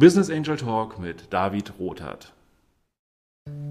[0.00, 2.32] Business Angel Talk mit David Rothart.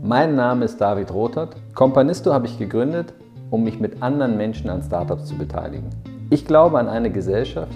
[0.03, 1.55] Mein Name ist David Rothart.
[1.73, 3.15] Companisto habe ich gegründet,
[3.49, 5.89] um mich mit anderen Menschen an Startups zu beteiligen.
[6.29, 7.73] Ich glaube an eine Gesellschaft,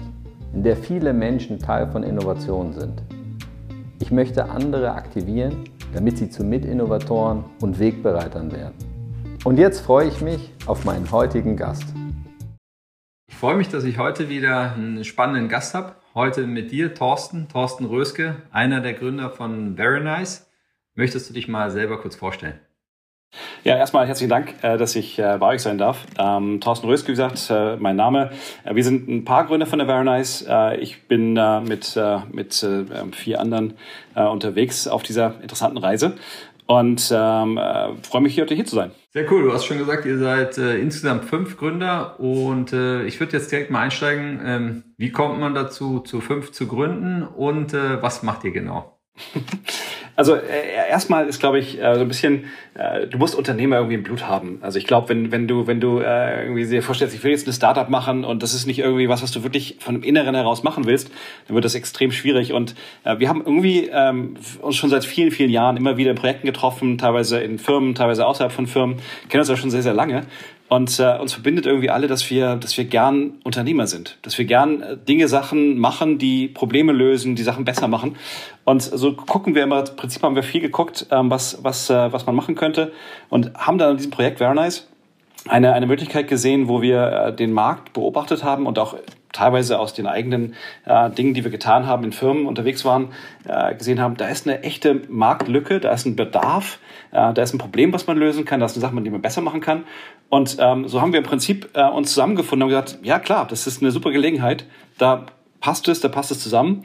[0.52, 3.02] in der viele Menschen Teil von Innovationen sind.
[3.98, 8.76] Ich möchte andere aktivieren, damit sie zu Mitinnovatoren und Wegbereitern werden.
[9.42, 11.92] Und jetzt freue ich mich auf meinen heutigen Gast.
[13.26, 15.96] Ich freue mich, dass ich heute wieder einen spannenden Gast habe.
[16.14, 20.48] Heute mit dir, Thorsten, Thorsten Röske, einer der Gründer von Very Nice.
[20.94, 22.60] Möchtest du dich mal selber kurz vorstellen?
[23.64, 26.06] Ja, erstmal herzlichen Dank, äh, dass ich äh, bei euch sein darf.
[26.16, 28.30] Ähm, Thorsten Röske, wie gesagt, äh, mein Name.
[28.64, 30.46] Wir sind ein paar Gründer von der Very Nice.
[30.78, 31.32] Ich bin
[31.66, 31.98] mit,
[32.30, 32.66] mit
[33.16, 33.74] vier anderen
[34.14, 36.14] unterwegs auf dieser interessanten Reise
[36.66, 37.58] und ähm,
[38.02, 38.92] freue mich, heute hier zu sein.
[39.16, 39.44] Sehr cool.
[39.44, 43.52] Du hast schon gesagt, ihr seid äh, insgesamt fünf Gründer und äh, ich würde jetzt
[43.52, 44.40] direkt mal einsteigen.
[44.44, 48.98] Ähm, wie kommt man dazu, zu fünf zu gründen und äh, was macht ihr genau?
[50.16, 53.96] Also äh, erstmal ist, glaube ich, äh, so ein bisschen, äh, du musst Unternehmer irgendwie
[53.96, 54.58] im Blut haben.
[54.60, 57.46] Also ich glaube, wenn, wenn du, wenn du äh, irgendwie dir vorstellst, ich will jetzt
[57.46, 60.34] eine Startup machen und das ist nicht irgendwie was, was du wirklich von dem Inneren
[60.34, 61.10] heraus machen willst,
[61.48, 62.52] dann wird das extrem schwierig.
[62.52, 66.16] Und äh, wir haben irgendwie ähm, uns schon seit vielen, vielen Jahren immer wieder in
[66.16, 68.96] Projekten getroffen, teilweise in Firmen, teilweise außerhalb von Firmen,
[69.28, 70.26] kennen uns ja schon sehr, sehr lange.
[70.68, 74.46] Und äh, uns verbindet irgendwie alle, dass wir, dass wir gern Unternehmer sind, dass wir
[74.46, 78.16] gern äh, Dinge, Sachen machen, die Probleme lösen, die Sachen besser machen.
[78.64, 82.12] Und so gucken wir immer, im Prinzip haben wir viel geguckt, ähm, was, was, äh,
[82.12, 82.92] was man machen könnte
[83.28, 84.82] und haben dann in diesem Projekt Verinize
[85.46, 88.96] eine, eine Möglichkeit gesehen, wo wir äh, den Markt beobachtet haben und auch
[89.34, 90.54] teilweise aus den eigenen
[90.86, 93.08] äh, Dingen, die wir getan haben, in Firmen unterwegs waren,
[93.46, 96.78] äh, gesehen haben, da ist eine echte Marktlücke, da ist ein Bedarf,
[97.10, 99.20] äh, da ist ein Problem, was man lösen kann, da ist eine Sache, die man
[99.20, 99.84] besser machen kann.
[100.30, 103.66] Und ähm, so haben wir im Prinzip äh, uns zusammengefunden und gesagt, ja klar, das
[103.66, 104.64] ist eine super Gelegenheit,
[104.96, 105.26] da
[105.60, 106.84] passt es, da passt es zusammen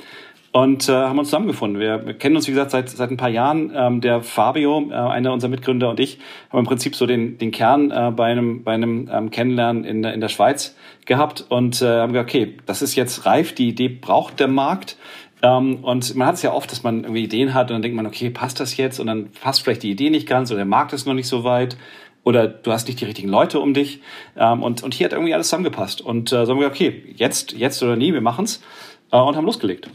[0.52, 1.80] und äh, haben uns zusammengefunden.
[1.80, 3.72] Wir, kennen uns, wie gesagt, seit, seit ein paar Jahren.
[3.76, 6.20] Ähm, der Fabio, äh, einer unserer Mitgründer und ich,
[6.50, 10.04] haben im Prinzip so den, den Kern äh, bei einem, bei einem ähm, Kennenlernen in,
[10.04, 10.76] in der Schweiz
[11.06, 14.98] gehabt und äh, haben gesagt, okay, das ist jetzt reif, die Idee braucht der Markt.
[15.44, 17.96] Ähm, und man hat es ja oft, dass man irgendwie Ideen hat und dann denkt
[17.96, 19.00] man, okay, passt das jetzt?
[19.00, 21.44] Und dann passt vielleicht die Idee nicht ganz oder der Markt ist noch nicht so
[21.44, 21.78] weit
[22.24, 24.02] oder du hast nicht die richtigen Leute um dich.
[24.36, 26.02] Ähm, und, und hier hat irgendwie alles zusammengepasst.
[26.02, 28.64] Und äh, so haben wir gesagt, okay, jetzt, jetzt oder nie, wir machen's
[29.12, 29.90] äh, und haben losgelegt.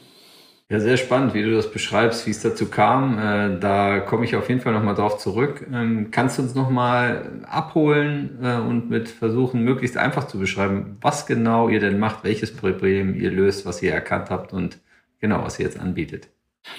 [0.70, 3.18] Ja, sehr spannend, wie du das beschreibst, wie es dazu kam.
[3.18, 5.66] Äh, da komme ich auf jeden Fall nochmal drauf zurück.
[5.70, 11.26] Ähm, kannst du uns nochmal abholen äh, und mit versuchen, möglichst einfach zu beschreiben, was
[11.26, 14.80] genau ihr denn macht, welches Problem ihr löst, was ihr erkannt habt und
[15.20, 16.33] genau, was ihr jetzt anbietet?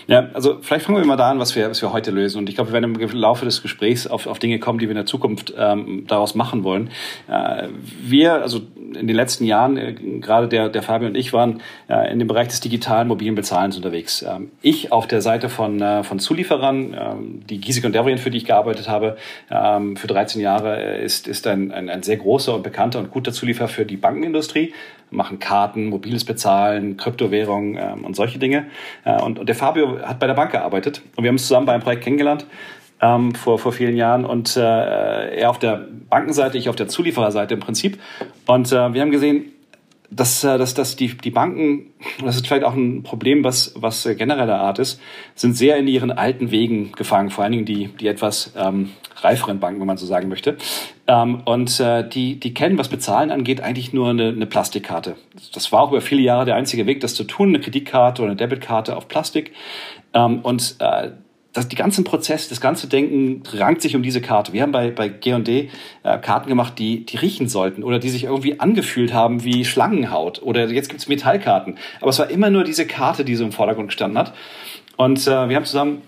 [0.07, 2.37] Ja, also vielleicht fangen wir mal da an, was wir, was wir heute lösen.
[2.37, 4.91] Und ich glaube, wir werden im Laufe des Gesprächs auf, auf Dinge kommen, die wir
[4.91, 6.89] in der Zukunft ähm, daraus machen wollen.
[7.27, 7.69] Äh,
[8.03, 12.11] wir, also in den letzten Jahren, äh, gerade der, der Fabian und ich waren äh,
[12.11, 14.23] in dem Bereich des digitalen mobilen Bezahlens unterwegs.
[14.27, 18.29] Ähm, ich auf der Seite von, äh, von Zulieferern, ähm, die Giesig und Devrien, für
[18.29, 19.17] die ich gearbeitet habe,
[19.49, 23.11] ähm, für 13 Jahre äh, ist, ist ein, ein, ein sehr großer und bekannter und
[23.11, 24.73] guter Zulieferer für die Bankenindustrie
[25.11, 28.67] machen Karten, mobiles Bezahlen, Kryptowährungen ähm, und solche Dinge.
[29.03, 31.65] Äh, und, und der Fabio hat bei der Bank gearbeitet und wir haben uns zusammen
[31.65, 32.45] bei einem Projekt kennengelernt
[33.01, 37.53] ähm, vor, vor vielen Jahren und äh, er auf der Bankenseite, ich auf der Zuliefererseite
[37.53, 37.99] im Prinzip.
[38.45, 39.51] Und äh, wir haben gesehen,
[40.15, 41.93] dass, äh, dass, dass die, die Banken,
[42.23, 44.99] das ist vielleicht auch ein Problem, was, was genereller Art ist,
[45.35, 49.59] sind sehr in ihren alten Wegen gefangen, vor allen Dingen die, die etwas ähm, reiferen
[49.59, 50.57] Banken, wenn man so sagen möchte.
[51.07, 55.15] Ähm, und äh, die, die kennen, was Bezahlen angeht, eigentlich nur eine, eine Plastikkarte.
[55.53, 58.31] Das war auch über viele Jahre der einzige Weg, das zu tun, eine Kreditkarte oder
[58.31, 59.51] eine Debitkarte auf Plastik.
[60.13, 61.11] Ähm, und äh,
[61.55, 64.51] das, die ganzen Prozess, das ganze Denken rankt sich um diese Karte.
[64.51, 65.69] Wir haben bei, bei G&D
[66.03, 70.43] äh, Karten gemacht, die, die riechen sollten oder die sich irgendwie angefühlt haben wie Schlangenhaut
[70.43, 71.77] oder jetzt gibt's Metallkarten.
[72.01, 74.33] Aber es war immer nur diese Karte, die so im Vordergrund gestanden hat.
[74.97, 76.01] Und äh, wir haben zusammen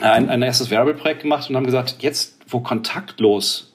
[0.00, 3.74] ein, ein erstes Variable-Projekt gemacht und haben gesagt, jetzt, wo kontaktlos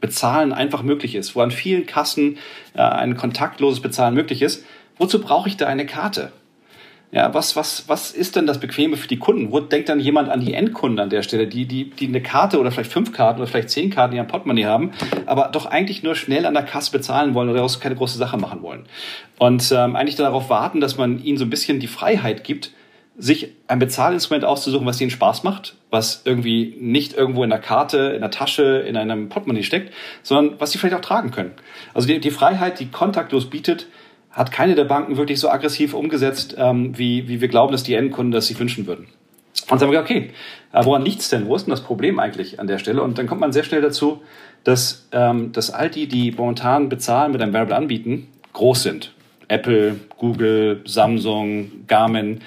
[0.00, 2.38] Bezahlen einfach möglich ist, wo an vielen Kassen
[2.74, 4.64] äh, ein kontaktloses Bezahlen möglich ist,
[4.96, 6.32] wozu brauche ich da eine Karte?
[7.12, 9.50] Ja, was, was, was ist denn das Bequeme für die Kunden?
[9.50, 12.60] Wo denkt dann jemand an die Endkunden an der Stelle, die, die, die eine Karte
[12.60, 14.92] oder vielleicht fünf Karten oder vielleicht zehn Karten in ihrem Portemonnaie haben,
[15.26, 18.36] aber doch eigentlich nur schnell an der Kasse bezahlen wollen oder daraus keine große Sache
[18.36, 18.84] machen wollen?
[19.38, 22.70] Und ähm, eigentlich darauf warten, dass man ihnen so ein bisschen die Freiheit gibt,
[23.18, 28.12] sich ein Bezahlinstrument auszusuchen, was ihnen Spaß macht, was irgendwie nicht irgendwo in der Karte,
[28.14, 29.92] in der Tasche, in einem Portemonnaie steckt,
[30.22, 31.52] sondern was sie vielleicht auch tragen können.
[31.92, 33.88] Also die, die Freiheit, die kontaktlos bietet,
[34.30, 37.94] hat keine der Banken wirklich so aggressiv umgesetzt, ähm, wie, wie wir glauben, dass die
[37.94, 39.06] Endkunden das sich wünschen würden.
[39.68, 40.30] Und dann haben wir gesagt, okay,
[40.72, 41.46] äh, woran liegt's denn?
[41.46, 43.02] Wo ist denn das Problem eigentlich an der Stelle?
[43.02, 44.22] Und dann kommt man sehr schnell dazu,
[44.64, 49.12] dass, ähm, dass all die, die momentan bezahlen mit einem Variable anbieten, groß sind.
[49.48, 52.40] Apple, Google, Samsung, Garmin.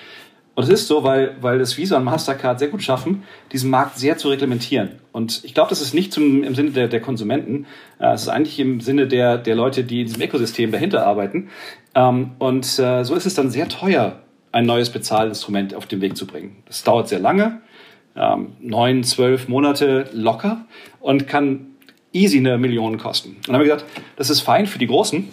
[0.55, 3.97] Und es ist so, weil, weil das Visa und Mastercard sehr gut schaffen, diesen Markt
[3.97, 4.99] sehr zu reglementieren.
[5.11, 7.65] Und ich glaube, das ist nicht zum, im Sinne der, der Konsumenten,
[7.99, 11.49] äh, es ist eigentlich im Sinne der, der Leute, die in diesem Ökosystem dahinter arbeiten.
[11.95, 14.19] Ähm, und äh, so ist es dann sehr teuer,
[14.51, 16.57] ein neues Bezahlinstrument auf den Weg zu bringen.
[16.67, 17.61] Das dauert sehr lange,
[18.15, 20.65] ähm, neun, zwölf Monate locker
[20.99, 21.73] und kann
[22.11, 23.29] easy eine Million kosten.
[23.29, 25.29] Und dann haben wir gesagt, das ist fein für die Großen,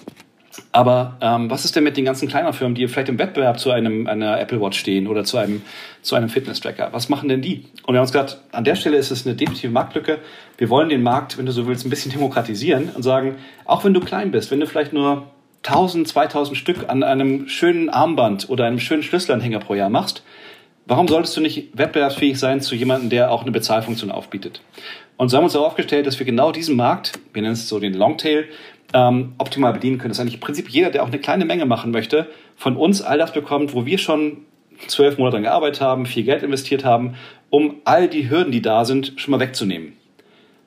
[0.72, 3.70] aber ähm, was ist denn mit den ganzen kleinen Firmen, die vielleicht im Wettbewerb zu
[3.70, 5.62] einem einer Apple Watch stehen oder zu einem
[6.02, 6.88] zu einem Fitness Tracker?
[6.92, 7.66] Was machen denn die?
[7.84, 10.18] Und wir haben uns gedacht, an der Stelle ist es eine definitive Marktlücke.
[10.58, 13.94] Wir wollen den Markt, wenn du so willst, ein bisschen demokratisieren und sagen, auch wenn
[13.94, 15.26] du klein bist, wenn du vielleicht nur
[15.62, 20.24] 1000, 2000 Stück an einem schönen Armband oder einem schönen Schlüsselanhänger pro Jahr machst,
[20.86, 24.62] warum solltest du nicht wettbewerbsfähig sein zu jemandem, der auch eine Bezahlfunktion aufbietet?
[25.16, 27.68] Und so haben wir uns darauf aufgestellt, dass wir genau diesen Markt, wir nennen es
[27.68, 28.46] so den Longtail,
[28.92, 30.10] ähm, optimal bedienen können.
[30.10, 32.26] Dass eigentlich im Prinzip jeder, der auch eine kleine Menge machen möchte,
[32.56, 34.38] von uns all das bekommt, wo wir schon
[34.86, 37.14] zwölf Monate dran gearbeitet haben, viel Geld investiert haben,
[37.50, 39.92] um all die Hürden, die da sind, schon mal wegzunehmen.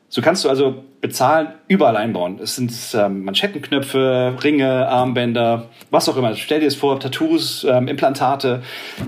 [0.09, 2.39] So kannst du also bezahlen, überall einbauen.
[2.39, 6.35] Es sind ähm, Manschettenknöpfe, Ringe, Armbänder, was auch immer.
[6.35, 8.61] Stell dir das vor, Tattoos, ähm, Implantate.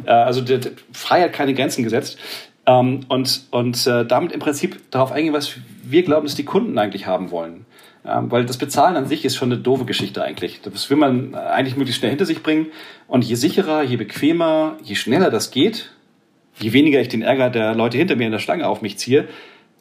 [0.06, 2.17] Äh, also die, die Freiheit keine Grenzen gesetzt.
[2.65, 6.77] Ähm, und und äh, damit im Prinzip darauf eingehen, was wir glauben, dass die Kunden
[6.79, 7.64] eigentlich haben wollen.
[8.07, 10.62] Ähm, weil das Bezahlen an sich ist schon eine doofe Geschichte eigentlich.
[10.62, 12.68] Das will man äh, eigentlich möglichst schnell hinter sich bringen.
[13.07, 15.92] Und je sicherer, je bequemer, je schneller das geht,
[16.60, 19.28] je weniger ich den Ärger der Leute hinter mir in der Stange auf mich ziehe,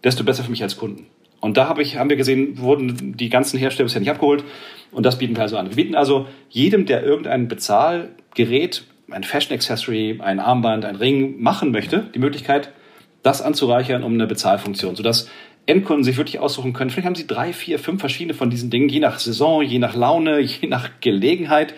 [0.02, 1.06] desto besser für mich als Kunden.
[1.40, 4.44] Und da habe ich, haben wir gesehen, wurden die ganzen Hersteller bisher nicht abgeholt.
[4.90, 5.68] Und das bieten wir also an.
[5.68, 11.70] Wir bieten also jedem, der irgendein Bezahlgerät, ein Fashion Accessory, ein Armband, ein Ring machen
[11.70, 12.72] möchte, die Möglichkeit,
[13.22, 15.28] das anzureichern um eine Bezahlfunktion, sodass
[15.66, 16.90] Endkunden sich wirklich aussuchen können.
[16.90, 19.94] Vielleicht haben sie drei, vier, fünf verschiedene von diesen Dingen, je nach Saison, je nach
[19.94, 21.74] Laune, je nach Gelegenheit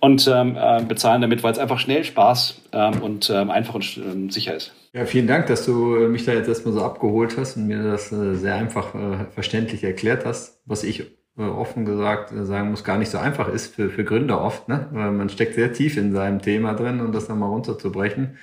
[0.00, 3.98] und ähm, äh, bezahlen damit, weil es einfach schnell Spaß ähm, und ähm, einfach und
[3.98, 4.72] ähm, sicher ist.
[4.92, 5.72] Ja, vielen Dank, dass du
[6.08, 9.84] mich da jetzt erstmal so abgeholt hast und mir das äh, sehr einfach äh, verständlich
[9.84, 11.04] erklärt hast, was ich
[11.38, 14.68] äh, offen gesagt äh, sagen muss, gar nicht so einfach ist für, für Gründer oft,
[14.68, 14.88] ne?
[14.90, 18.36] weil man steckt sehr tief in seinem Thema drin und das dann mal runterzubrechen.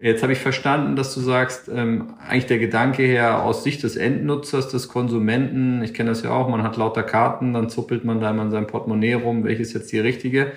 [0.00, 3.96] Jetzt habe ich verstanden, dass du sagst, ähm, eigentlich der Gedanke her aus Sicht des
[3.96, 8.20] Endnutzers, des Konsumenten, ich kenne das ja auch, man hat lauter Karten, dann zuppelt man
[8.20, 10.52] da immer in seinem Portemonnaie rum, welches jetzt die richtige.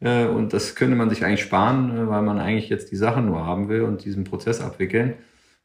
[0.00, 3.26] Äh, und das könnte man sich eigentlich sparen, äh, weil man eigentlich jetzt die Sachen
[3.26, 5.14] nur haben will und diesen Prozess abwickeln.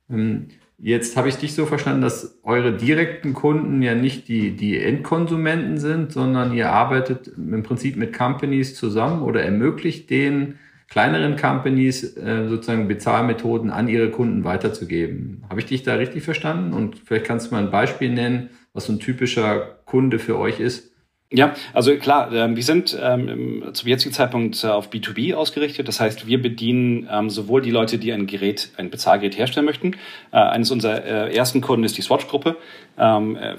[0.09, 0.47] Ähm,
[0.79, 5.77] jetzt habe ich dich so verstanden, dass eure direkten Kunden ja nicht die, die Endkonsumenten
[5.77, 10.57] sind, sondern ihr arbeitet im Prinzip mit Companies zusammen oder ermöglicht denen,
[10.89, 15.44] kleineren Companies äh, sozusagen Bezahlmethoden an ihre Kunden weiterzugeben.
[15.50, 16.74] Habe ich dich da richtig verstanden?
[16.74, 20.59] Und vielleicht kannst du mal ein Beispiel nennen, was so ein typischer Kunde für euch
[20.59, 20.88] ist?
[21.31, 25.87] Ja, also klar, ähm, wir sind ähm, zum jetzigen Zeitpunkt äh, auf B2B ausgerichtet.
[25.87, 29.93] Das heißt, wir bedienen ähm, sowohl die Leute, die ein Gerät, ein Bezahlgerät herstellen möchten.
[30.31, 32.55] Äh, eines unserer äh, ersten Kunden ist die Swatch-Gruppe.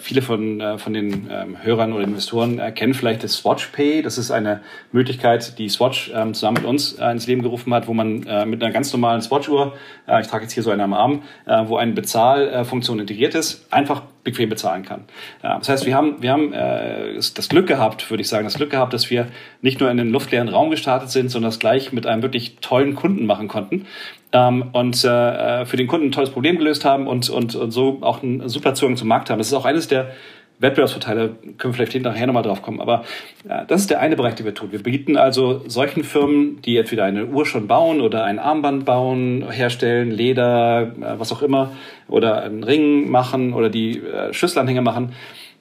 [0.00, 1.30] Viele von, von den
[1.62, 4.02] Hörern oder Investoren kennen vielleicht das Swatch Pay.
[4.02, 4.60] Das ist eine
[4.92, 8.92] Möglichkeit, die Swatch zusammen mit uns ins Leben gerufen hat, wo man mit einer ganz
[8.92, 9.72] normalen Swatch-Uhr,
[10.20, 14.48] ich trage jetzt hier so eine am Arm, wo eine Bezahlfunktion integriert ist, einfach bequem
[14.48, 15.04] bezahlen kann.
[15.42, 18.54] Ja, das heißt, wir haben, wir haben äh, das Glück gehabt, würde ich sagen, das
[18.54, 19.28] Glück gehabt, dass wir
[19.62, 22.94] nicht nur in den luftleeren Raum gestartet sind, sondern das gleich mit einem wirklich tollen
[22.94, 23.86] Kunden machen konnten
[24.32, 27.98] ähm, und äh, für den Kunden ein tolles Problem gelöst haben und, und, und so
[28.02, 29.38] auch einen super Zugang zum Markt haben.
[29.38, 30.12] Das ist auch eines der
[30.60, 32.80] Wettbewerbsvorteile, können wir vielleicht nachher nochmal drauf kommen.
[32.80, 33.04] Aber
[33.48, 34.72] äh, das ist der eine Bereich, den wir tun.
[34.72, 39.50] Wir bieten also solchen Firmen, die entweder eine Uhr schon bauen oder ein Armband bauen,
[39.50, 41.72] herstellen, Leder, äh, was auch immer,
[42.08, 45.12] oder einen Ring machen oder die äh, Schlüsselanhänger machen,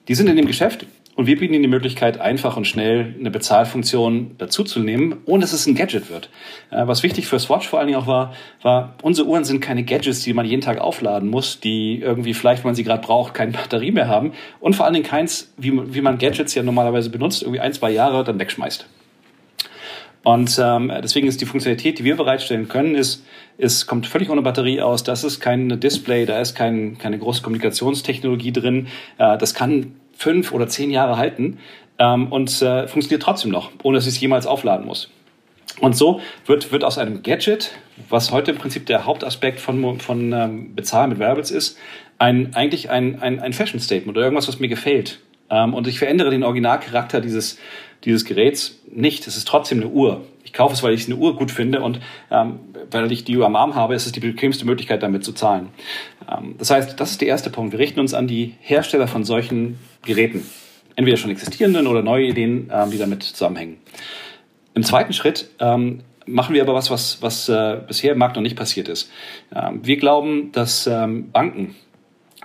[0.08, 0.86] die sind in dem Geschäft
[1.20, 5.66] und wir bieten ihnen die Möglichkeit, einfach und schnell eine Bezahlfunktion dazuzunehmen, ohne dass es
[5.66, 6.30] ein Gadget wird.
[6.70, 9.84] Äh, was wichtig für Swatch vor allen Dingen auch war, war, unsere Uhren sind keine
[9.84, 13.34] Gadgets, die man jeden Tag aufladen muss, die irgendwie vielleicht, wenn man sie gerade braucht,
[13.34, 14.32] keine Batterie mehr haben.
[14.60, 17.90] Und vor allen Dingen keins, wie, wie man Gadgets ja normalerweise benutzt, irgendwie ein, zwei
[17.90, 18.86] Jahre dann wegschmeißt.
[20.22, 23.26] Und ähm, deswegen ist die Funktionalität, die wir bereitstellen können, ist,
[23.58, 25.04] ist kommt völlig ohne Batterie aus.
[25.04, 28.86] Das ist kein Display, da ist kein, keine große Kommunikationstechnologie drin.
[29.18, 31.58] Äh, das kann fünf oder zehn Jahre halten
[31.98, 35.10] ähm, und äh, funktioniert trotzdem noch, ohne dass ich es jemals aufladen muss.
[35.80, 37.70] Und so wird, wird aus einem Gadget,
[38.10, 41.78] was heute im Prinzip der Hauptaspekt von, von ähm, Bezahlen mit Wearables ist,
[42.18, 45.20] ein, eigentlich ein, ein, ein Fashion-Statement oder irgendwas, was mir gefällt.
[45.48, 47.58] Ähm, und ich verändere den Originalcharakter dieses,
[48.04, 49.26] dieses Geräts nicht.
[49.26, 50.26] Es ist trotzdem eine Uhr.
[50.44, 53.46] Ich kaufe es, weil ich eine Uhr gut finde und ähm, weil ich die Uhr
[53.46, 55.68] am Arm habe, ist es die bequemste Möglichkeit, damit zu zahlen.
[56.30, 57.72] Ähm, das heißt, das ist der erste Punkt.
[57.72, 60.44] Wir richten uns an die Hersteller von solchen Geräten.
[60.96, 63.78] Entweder schon existierenden oder neue Ideen, ähm, die damit zusammenhängen.
[64.74, 68.42] Im zweiten Schritt ähm, machen wir aber was, was, was äh, bisher im Markt noch
[68.42, 69.10] nicht passiert ist.
[69.54, 71.74] Ähm, wir glauben, dass ähm, Banken,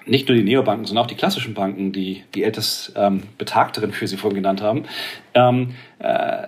[0.05, 4.07] nicht nur die Neobanken, sondern auch die klassischen Banken, die die ältest ähm, betagteren für
[4.07, 4.85] Sie vorhin genannt haben,
[5.33, 6.47] ähm, äh,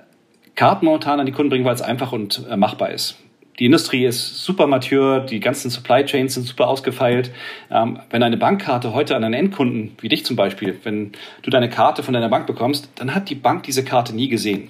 [0.58, 3.16] Karten momentan an die Kunden bringen, weil es einfach und äh, machbar ist.
[3.60, 7.32] Die Industrie ist super mature, die ganzen Supply Chains sind super ausgefeilt.
[7.72, 11.70] Ähm, wenn eine Bankkarte heute an einen Endkunden, wie dich zum Beispiel, wenn du deine
[11.70, 14.70] Karte von deiner Bank bekommst, dann hat die Bank diese Karte nie gesehen.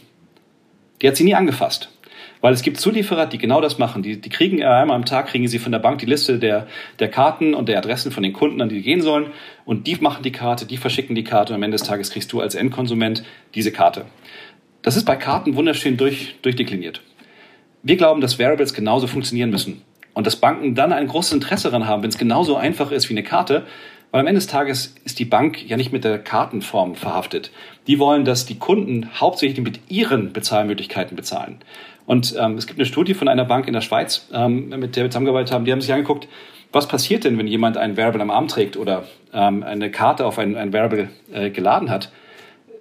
[1.01, 1.89] Die hat sie nie angefasst.
[2.41, 4.03] Weil es gibt Zulieferer, die genau das machen.
[4.03, 6.67] Die, die kriegen einmal am Tag, kriegen sie von der Bank die Liste der,
[6.99, 9.27] der Karten und der Adressen von den Kunden, an die, die gehen sollen.
[9.65, 12.31] Und die machen die Karte, die verschicken die Karte und am Ende des Tages kriegst
[12.33, 13.23] du als Endkonsument
[13.55, 14.05] diese Karte.
[14.87, 17.01] Das ist bei Karten wunderschön durch, durchdekliniert.
[17.83, 19.81] Wir glauben, dass Variables genauso funktionieren müssen.
[20.13, 23.13] Und dass Banken dann ein großes Interesse daran haben, wenn es genauso einfach ist wie
[23.13, 23.65] eine Karte,
[24.11, 27.51] weil am Ende des Tages ist die Bank ja nicht mit der Kartenform verhaftet.
[27.87, 31.57] Die wollen, dass die Kunden hauptsächlich mit ihren Bezahlmöglichkeiten bezahlen.
[32.05, 35.03] Und ähm, es gibt eine Studie von einer Bank in der Schweiz, ähm, mit der
[35.03, 36.29] wir zusammengearbeitet haben, die haben sich angeguckt,
[36.71, 39.03] was passiert denn, wenn jemand ein Variable am Arm trägt oder
[39.33, 42.09] ähm, eine Karte auf ein, Variable äh, geladen hat?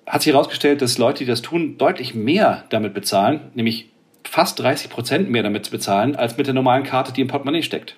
[0.06, 3.90] Hat sich herausgestellt, dass Leute, die das tun, deutlich mehr damit bezahlen, nämlich
[4.24, 7.96] fast 30 Prozent mehr damit bezahlen, als mit der normalen Karte, die im Portemonnaie steckt.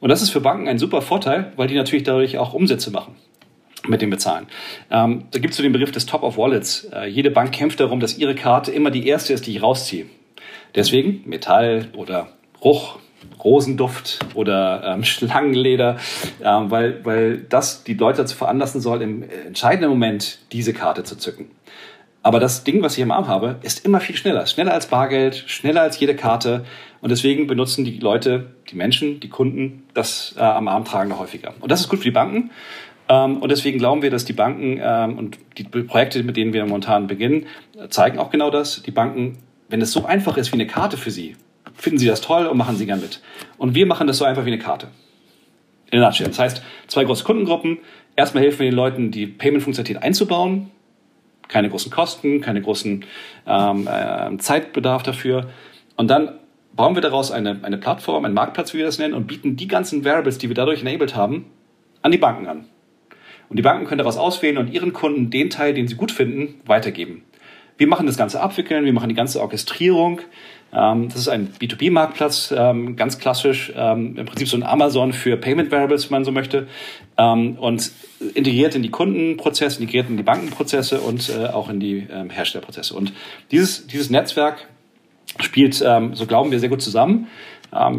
[0.00, 3.16] Und das ist für Banken ein super Vorteil, weil die natürlich dadurch auch Umsätze machen
[3.88, 4.46] mit dem Bezahlen.
[4.90, 6.84] Ähm, da gibt es so den Begriff des Top of Wallets.
[6.92, 10.06] Äh, jede Bank kämpft darum, dass ihre Karte immer die erste ist, die ich rausziehe.
[10.74, 12.98] Deswegen Metall oder Bruch,
[13.46, 15.96] Rosenduft oder ähm, Schlangenleder,
[16.42, 21.16] ähm, weil, weil das die Leute dazu veranlassen soll, im entscheidenden Moment diese Karte zu
[21.16, 21.46] zücken.
[22.26, 24.46] Aber das Ding, was ich im Arm habe, ist immer viel schneller.
[24.46, 26.64] Schneller als Bargeld, schneller als jede Karte.
[27.00, 31.54] Und deswegen benutzen die Leute, die Menschen, die Kunden das äh, am Arm tragen häufiger.
[31.60, 32.50] Und das ist gut für die Banken.
[33.08, 36.66] Ähm, und deswegen glauben wir, dass die Banken ähm, und die Projekte, mit denen wir
[36.66, 37.46] momentan beginnen,
[37.90, 38.82] zeigen auch genau das.
[38.82, 39.38] Die Banken,
[39.68, 41.36] wenn es so einfach ist wie eine Karte für sie,
[41.76, 43.20] finden sie das toll und machen sie gern mit.
[43.58, 44.88] Und wir machen das so einfach wie eine Karte.
[45.90, 46.26] In der Nutshell.
[46.26, 47.78] Das heißt, zwei große Kundengruppen.
[48.16, 50.70] Erstmal helfen wir den Leuten, die Payment-Funktionalität einzubauen
[51.48, 53.04] keine großen Kosten, keine großen
[53.46, 55.50] ähm, äh, Zeitbedarf dafür.
[55.96, 56.38] Und dann
[56.74, 59.68] bauen wir daraus eine, eine Plattform, einen Marktplatz, wie wir das nennen, und bieten die
[59.68, 61.46] ganzen Variables, die wir dadurch enabled haben,
[62.02, 62.66] an die Banken an.
[63.48, 66.60] Und die Banken können daraus auswählen und ihren Kunden den Teil, den sie gut finden,
[66.66, 67.22] weitergeben.
[67.78, 70.20] Wir machen das ganze Abwickeln, wir machen die ganze Orchestrierung,
[70.72, 75.70] das ist ein B2B-Marktplatz, ähm, ganz klassisch, ähm, im Prinzip so ein Amazon für Payment
[75.70, 76.66] Variables, wenn man so möchte,
[77.16, 77.92] und
[78.34, 82.94] integriert in die Kundenprozesse, integriert in die Bankenprozesse und äh, auch in die Herstellerprozesse.
[82.94, 83.14] Und
[83.50, 84.66] dieses, dieses Netzwerk
[85.40, 87.28] spielt, so glauben wir, sehr gut zusammen.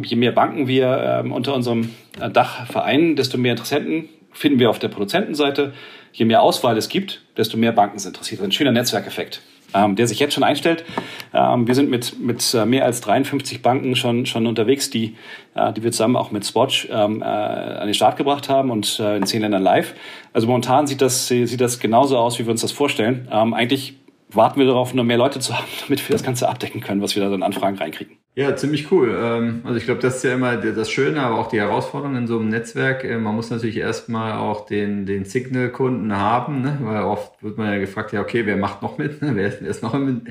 [0.03, 4.79] je mehr Banken wir unter unserem äh, Dach vereinen, desto mehr Interessenten finden wir auf
[4.79, 5.73] der Produzentenseite.
[6.13, 8.41] Je mehr Auswahl es gibt, desto mehr Banken sind interessiert.
[8.41, 9.41] Ein schöner Netzwerkeffekt
[9.73, 10.85] ähm, der sich jetzt schon einstellt.
[11.33, 15.15] Ähm, wir sind mit, mit äh, mehr als 53 Banken schon, schon unterwegs, die,
[15.55, 18.99] äh, die wir zusammen auch mit Spotch ähm, äh, an den Start gebracht haben und
[18.99, 19.93] äh, in zehn Ländern live.
[20.33, 23.27] Also momentan sieht das, sieht das genauso aus, wie wir uns das vorstellen.
[23.31, 23.95] Ähm, eigentlich
[24.37, 27.15] warten wir darauf, nur mehr Leute zu haben, damit wir das Ganze abdecken können, was
[27.15, 28.17] wir da an Anfragen reinkriegen.
[28.35, 29.17] Ja, ziemlich cool.
[29.19, 32.27] Ähm, also ich glaube, das ist ja immer das Schöne, aber auch die Herausforderung in
[32.27, 33.03] so einem Netzwerk.
[33.03, 36.77] Äh, man muss natürlich erstmal auch den, den Signal-Kunden haben, ne?
[36.81, 39.17] weil oft wird man ja gefragt, ja, okay, wer macht noch mit?
[39.21, 40.21] Wer ist, wer noch im,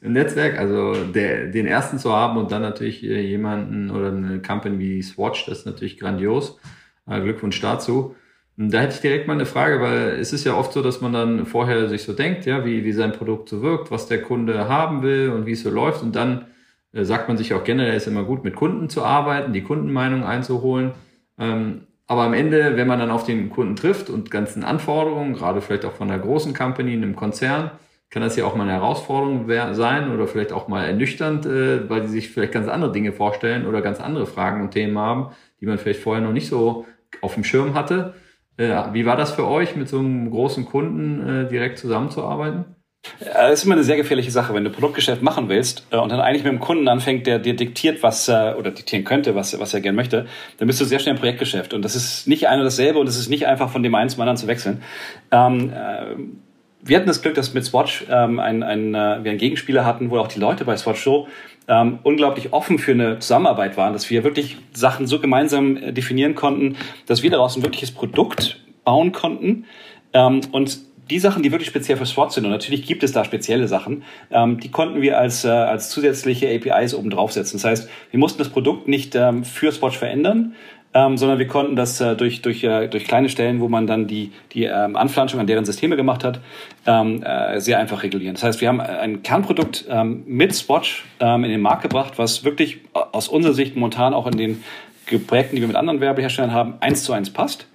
[0.00, 0.58] im Netzwerk?
[0.58, 5.02] Also der, den ersten zu haben und dann natürlich äh, jemanden oder eine Company wie
[5.02, 6.58] Swatch, das ist natürlich grandios.
[7.08, 8.14] Äh, Glückwunsch dazu.
[8.58, 11.12] Da hätte ich direkt mal eine Frage, weil es ist ja oft so, dass man
[11.12, 14.66] dann vorher sich so denkt, ja, wie, wie sein Produkt so wirkt, was der Kunde
[14.68, 16.46] haben will und wie es so läuft und dann
[16.92, 20.24] äh, sagt man sich auch generell, ist immer gut, mit Kunden zu arbeiten, die Kundenmeinung
[20.24, 20.92] einzuholen.
[21.38, 25.60] Ähm, aber am Ende, wenn man dann auf den Kunden trifft und ganzen Anforderungen, gerade
[25.60, 27.72] vielleicht auch von einer großen Company, einem Konzern,
[28.08, 32.02] kann das ja auch mal eine Herausforderung sein oder vielleicht auch mal ernüchternd, äh, weil
[32.02, 35.66] die sich vielleicht ganz andere Dinge vorstellen oder ganz andere Fragen und Themen haben, die
[35.66, 36.86] man vielleicht vorher noch nicht so
[37.20, 38.14] auf dem Schirm hatte.
[38.56, 42.76] Äh, wie war das für euch, mit so einem großen Kunden direkt zusammenzuarbeiten?
[43.20, 46.20] Das ist immer eine sehr gefährliche Sache, wenn du Produktgeschäft machen willst äh, und dann
[46.20, 49.74] eigentlich mit einem Kunden anfängt, der dir diktiert, was äh, oder diktieren könnte, was, was
[49.74, 50.26] er gerne möchte,
[50.58, 51.74] dann bist du sehr schnell im Projektgeschäft.
[51.74, 54.10] Und das ist nicht ein und dasselbe und es ist nicht einfach von dem einen
[54.10, 54.82] zum anderen zu wechseln.
[55.30, 56.16] Ähm, äh,
[56.82, 60.10] wir hatten das Glück, dass mit Swatch ähm, ein, ein, äh, wir einen Gegenspieler hatten,
[60.10, 61.26] wo auch die Leute bei Swatch so
[61.68, 66.34] ähm, unglaublich offen für eine Zusammenarbeit waren, dass wir wirklich Sachen so gemeinsam äh, definieren
[66.34, 69.64] konnten, dass wir daraus ein wirkliches Produkt bauen konnten.
[70.12, 70.78] Ähm, und
[71.10, 74.02] die Sachen, die wirklich speziell für SWOT sind, und natürlich gibt es da spezielle Sachen,
[74.30, 77.58] ähm, die konnten wir als, äh, als zusätzliche APIs oben draufsetzen.
[77.58, 80.54] Das heißt, wir mussten das Produkt nicht ähm, für Swatch verändern,
[80.96, 84.06] ähm, sondern wir konnten das äh, durch, durch, äh, durch kleine Stellen, wo man dann
[84.06, 86.40] die, die ähm, Anflanschung an deren Systeme gemacht hat,
[86.86, 88.34] ähm, äh, sehr einfach regulieren.
[88.34, 92.44] Das heißt, wir haben ein Kernprodukt ähm, mit Swatch ähm, in den Markt gebracht, was
[92.44, 94.64] wirklich aus unserer Sicht momentan auch in den
[95.26, 97.66] Projekten, die wir mit anderen Werbeherstellern haben, eins zu eins passt.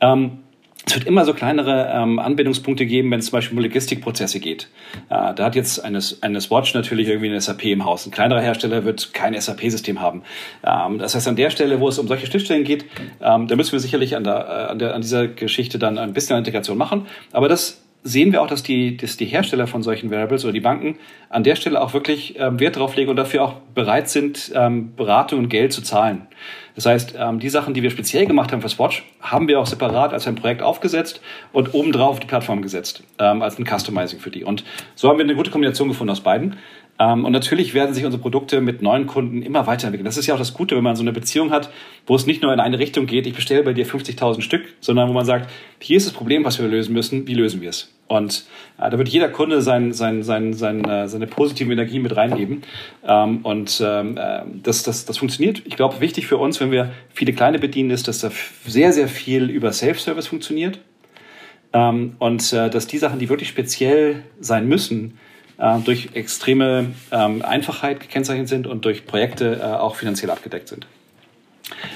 [0.00, 0.38] Ähm,
[0.84, 4.68] es wird immer so kleinere ähm, Anbindungspunkte geben, wenn es zum Beispiel um Logistikprozesse geht.
[5.10, 8.06] Äh, da hat jetzt eine, eine Swatch natürlich irgendwie eine SAP im Haus.
[8.06, 10.22] Ein kleinerer Hersteller wird kein SAP-System haben.
[10.64, 12.84] Ähm, das heißt, an der Stelle, wo es um solche Schnittstellen geht,
[13.20, 16.12] ähm, da müssen wir sicherlich an, der, äh, an, der, an dieser Geschichte dann ein
[16.12, 17.06] bisschen Integration machen.
[17.30, 20.60] Aber das sehen wir auch, dass die, dass die Hersteller von solchen Variables oder die
[20.60, 20.96] Banken
[21.28, 24.94] an der Stelle auch wirklich ähm, Wert drauf legen und dafür auch bereit sind, ähm,
[24.96, 26.26] Beratung und Geld zu zahlen.
[26.74, 29.66] Das heißt, ähm, die Sachen, die wir speziell gemacht haben für Swatch, haben wir auch
[29.66, 31.20] separat als ein Projekt aufgesetzt
[31.52, 34.44] und obendrauf auf die Plattform gesetzt, ähm, als ein Customizing für die.
[34.44, 34.64] Und
[34.94, 36.56] so haben wir eine gute Kombination gefunden aus beiden.
[37.02, 40.04] Ähm, und natürlich werden sich unsere Produkte mit neuen Kunden immer weiterentwickeln.
[40.04, 41.70] Das ist ja auch das Gute, wenn man so eine Beziehung hat,
[42.06, 45.08] wo es nicht nur in eine Richtung geht, ich bestelle bei dir 50.000 Stück, sondern
[45.08, 47.92] wo man sagt, hier ist das Problem, was wir lösen müssen, wie lösen wir es?
[48.06, 48.44] Und
[48.78, 52.62] äh, da wird jeder Kunde sein, sein, sein, sein, äh, seine positive Energie mit reingeben.
[53.04, 55.62] Ähm, und ähm, äh, das, das, das funktioniert.
[55.64, 58.30] Ich glaube, wichtig für uns, wenn wir viele kleine bedienen, ist, dass da
[58.64, 60.78] sehr, sehr viel über Self-Service funktioniert.
[61.72, 65.18] Ähm, und äh, dass die Sachen, die wirklich speziell sein müssen,
[65.58, 70.86] äh, durch extreme ähm, Einfachheit gekennzeichnet sind und durch Projekte äh, auch finanziell abgedeckt sind.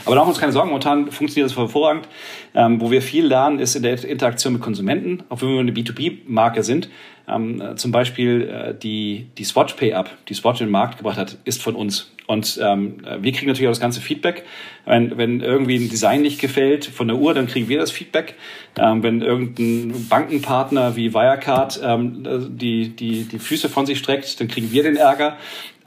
[0.05, 2.09] Aber da machen wir uns keine Sorgen, momentan funktioniert das hervorragend.
[2.55, 5.73] Ähm, wo wir viel lernen, ist in der Interaktion mit Konsumenten, auch wenn wir eine
[5.73, 6.89] B2B-Marke sind.
[7.29, 10.99] Ähm, äh, zum Beispiel äh, die, die Swatch Pay Up, die Swatch in den Markt
[10.99, 12.13] gebracht hat, ist von uns.
[12.27, 14.45] Und ähm, wir kriegen natürlich auch das ganze Feedback.
[14.85, 18.35] Wenn, wenn irgendwie ein Design nicht gefällt von der Uhr, dann kriegen wir das Feedback.
[18.79, 24.49] Ähm, wenn irgendein Bankenpartner wie Wirecard ähm, die, die, die Füße von sich streckt, dann
[24.49, 25.37] kriegen wir den Ärger.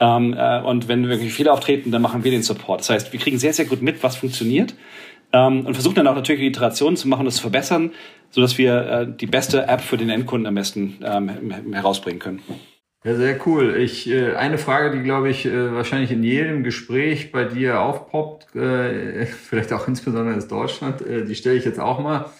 [0.00, 2.80] Ähm, äh, und wenn wirklich Fehler auftreten, dann machen wir den Support.
[2.80, 4.74] Das heißt, wir kriegen sehr, sehr gut mit, was funktioniert.
[5.32, 7.92] Ähm, und versuchen dann auch natürlich Iterationen zu machen, das zu verbessern,
[8.30, 12.42] sodass wir äh, die beste App für den Endkunden am besten ähm, herausbringen können.
[13.02, 13.76] Ja, sehr cool.
[13.76, 18.54] Ich, äh, eine Frage, die, glaube ich, äh, wahrscheinlich in jedem Gespräch bei dir aufpoppt,
[18.54, 22.30] äh, vielleicht auch insbesondere in Deutschland, äh, die stelle ich jetzt auch mal.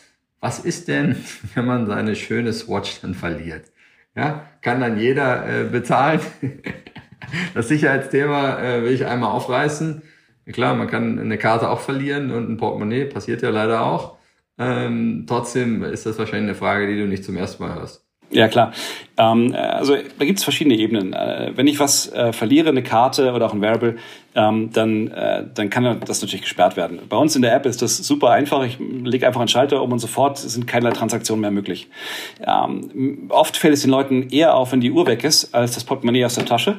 [0.41, 1.17] Was ist denn,
[1.55, 3.73] wenn man seine schöne Swatch dann verliert?
[4.15, 6.21] Ja, kann dann jeder äh, bezahlen?
[7.55, 10.03] das Sicherheitsthema äh, will ich einmal aufreißen.
[10.53, 14.19] Klar, man kann eine Karte auch verlieren und ein Portemonnaie, passiert ja leider auch.
[14.59, 18.10] Ähm, trotzdem ist das wahrscheinlich eine Frage, die du nicht zum ersten Mal hörst.
[18.33, 18.73] Ja, klar.
[19.17, 21.13] Ähm, also da gibt es verschiedene Ebenen.
[21.13, 23.97] Äh, wenn ich was äh, verliere, eine Karte oder auch ein Variable,
[24.37, 27.01] ähm, dann, äh, dann kann das natürlich gesperrt werden.
[27.09, 28.65] Bei uns in der App ist das super einfach.
[28.65, 31.89] Ich lege einfach einen Schalter um und sofort sind keinerlei Transaktionen mehr möglich.
[32.47, 35.83] Ähm, oft fällt es den Leuten eher auf, wenn die Uhr weg ist, als das
[35.83, 36.79] Portemonnaie aus der Tasche.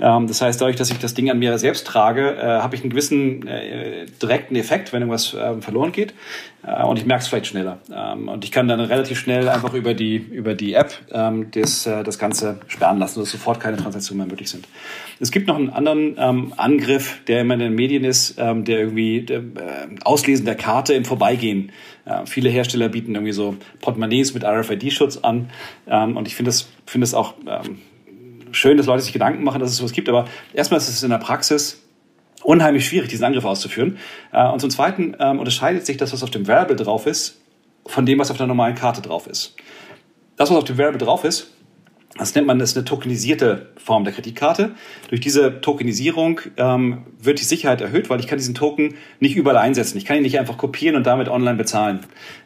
[0.00, 2.82] Ähm, das heißt, dadurch, dass ich das Ding an mir selbst trage, äh, habe ich
[2.82, 6.14] einen gewissen äh, direkten Effekt, wenn irgendwas äh, verloren geht.
[6.62, 7.78] Äh, und ich merke es vielleicht schneller.
[7.94, 11.86] Ähm, und ich kann dann relativ schnell einfach über die, über die App ähm, das,
[11.86, 14.66] äh, das Ganze sperren lassen, sodass sofort keine Transaktionen mehr möglich sind.
[15.20, 18.80] Es gibt noch einen anderen ähm, Angriff, der immer in den Medien ist, ähm, der
[18.80, 19.42] irgendwie der, äh,
[20.04, 21.72] Auslesen der Karte im Vorbeigehen.
[22.24, 25.50] Viele Hersteller bieten irgendwie so Portemonnaies mit RFID-Schutz an.
[25.86, 27.34] Ähm, und ich finde es finde es auch
[28.52, 31.10] schön, dass Leute sich Gedanken machen, dass es sowas gibt, aber erstmal ist es in
[31.10, 31.82] der Praxis
[32.42, 33.98] unheimlich schwierig, diesen Angriff auszuführen.
[34.32, 37.40] Äh, und zum Zweiten ähm, unterscheidet sich das, was auf dem Variable drauf ist,
[37.86, 39.56] von dem, was auf der normalen Karte drauf ist.
[40.36, 41.50] Das, was auf dem Variable drauf ist,
[42.20, 44.72] das nennt man das eine tokenisierte Form der Kreditkarte.
[45.08, 49.56] Durch diese Tokenisierung ähm, wird die Sicherheit erhöht, weil ich kann diesen Token nicht überall
[49.56, 49.96] einsetzen.
[49.96, 52.00] Ich kann ihn nicht einfach kopieren und damit online bezahlen.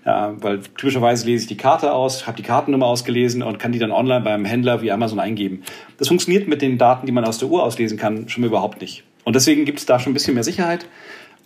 [0.07, 3.81] Ja, weil typischerweise lese ich die Karte aus, habe die Kartennummer ausgelesen und kann die
[3.81, 5.65] dann online beim Händler wie Amazon eingeben.
[5.99, 9.03] Das funktioniert mit den Daten, die man aus der Uhr auslesen kann, schon überhaupt nicht.
[9.25, 10.87] Und deswegen gibt es da schon ein bisschen mehr Sicherheit.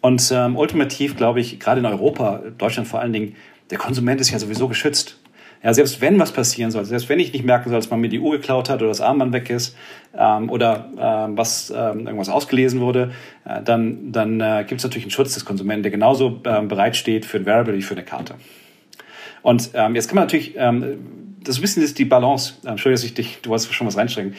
[0.02, 3.36] Und ähm, ultimativ glaube ich, gerade in Europa, Deutschland vor allen Dingen,
[3.70, 5.18] der Konsument ist ja sowieso geschützt.
[5.62, 8.08] Ja, selbst wenn was passieren soll, selbst wenn ich nicht merken soll, dass man mir
[8.08, 9.76] die Uhr geklaut hat oder das Armband weg ist
[10.16, 13.10] ähm, oder ähm, was ähm, irgendwas ausgelesen wurde,
[13.44, 17.26] äh, dann, dann äh, gibt es natürlich einen Schutz des Konsumenten, der genauso ähm, bereitsteht
[17.26, 18.34] für ein Variable wie für eine Karte.
[19.42, 22.68] Und ähm, jetzt kann man natürlich, ähm, das ist ein bisschen ist die Balance, äh,
[22.68, 24.34] Entschuldigung, dass ich dich, du wolltest schon was reinstrecken.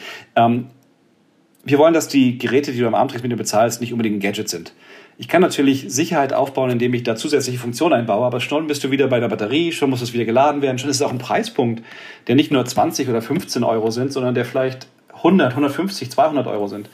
[1.62, 4.20] Wir wollen, dass die Geräte, die du am Abend mit dir bezahlst, nicht unbedingt ein
[4.20, 4.72] Gadget sind.
[5.20, 8.90] Ich kann natürlich Sicherheit aufbauen, indem ich da zusätzliche Funktionen einbaue, aber schon bist du
[8.90, 11.18] wieder bei der Batterie, schon muss es wieder geladen werden, schon ist es auch ein
[11.18, 11.84] Preispunkt,
[12.26, 16.68] der nicht nur 20 oder 15 Euro sind, sondern der vielleicht 100, 150, 200 Euro
[16.68, 16.88] sind.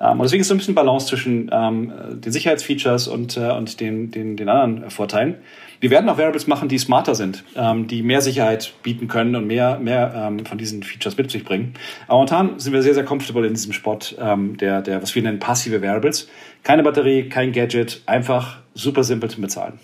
[0.00, 3.80] Ähm, und deswegen ist so ein bisschen Balance zwischen ähm, den Sicherheitsfeatures und, äh, und
[3.80, 5.36] den, den, den anderen Vorteilen.
[5.80, 9.46] Wir werden auch Variables machen, die smarter sind, ähm, die mehr Sicherheit bieten können und
[9.46, 11.74] mehr, mehr ähm, von diesen Features mit sich bringen.
[12.06, 15.22] Aber momentan sind wir sehr, sehr comfortable in diesem Spot, ähm, der, der, was wir
[15.22, 16.28] nennen, passive Variables.
[16.62, 19.78] Keine Batterie, kein Gadget, einfach super simpel zu bezahlen.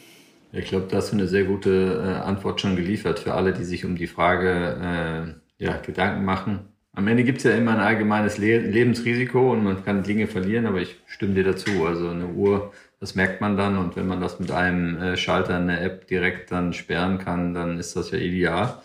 [0.52, 3.64] Ich glaube, da hast du eine sehr gute äh, Antwort schon geliefert für alle, die
[3.64, 6.71] sich um die Frage äh, ja, Gedanken machen.
[6.94, 10.66] Am Ende gibt es ja immer ein allgemeines Le Lebensrisiko und man kann Dinge verlieren,
[10.66, 11.86] aber ich stimme dir dazu.
[11.86, 15.58] Also eine Uhr, das merkt man dann und wenn man das mit einem äh, Schalter
[15.58, 18.82] in der App direkt dann sperren kann, dann ist das ja ideal.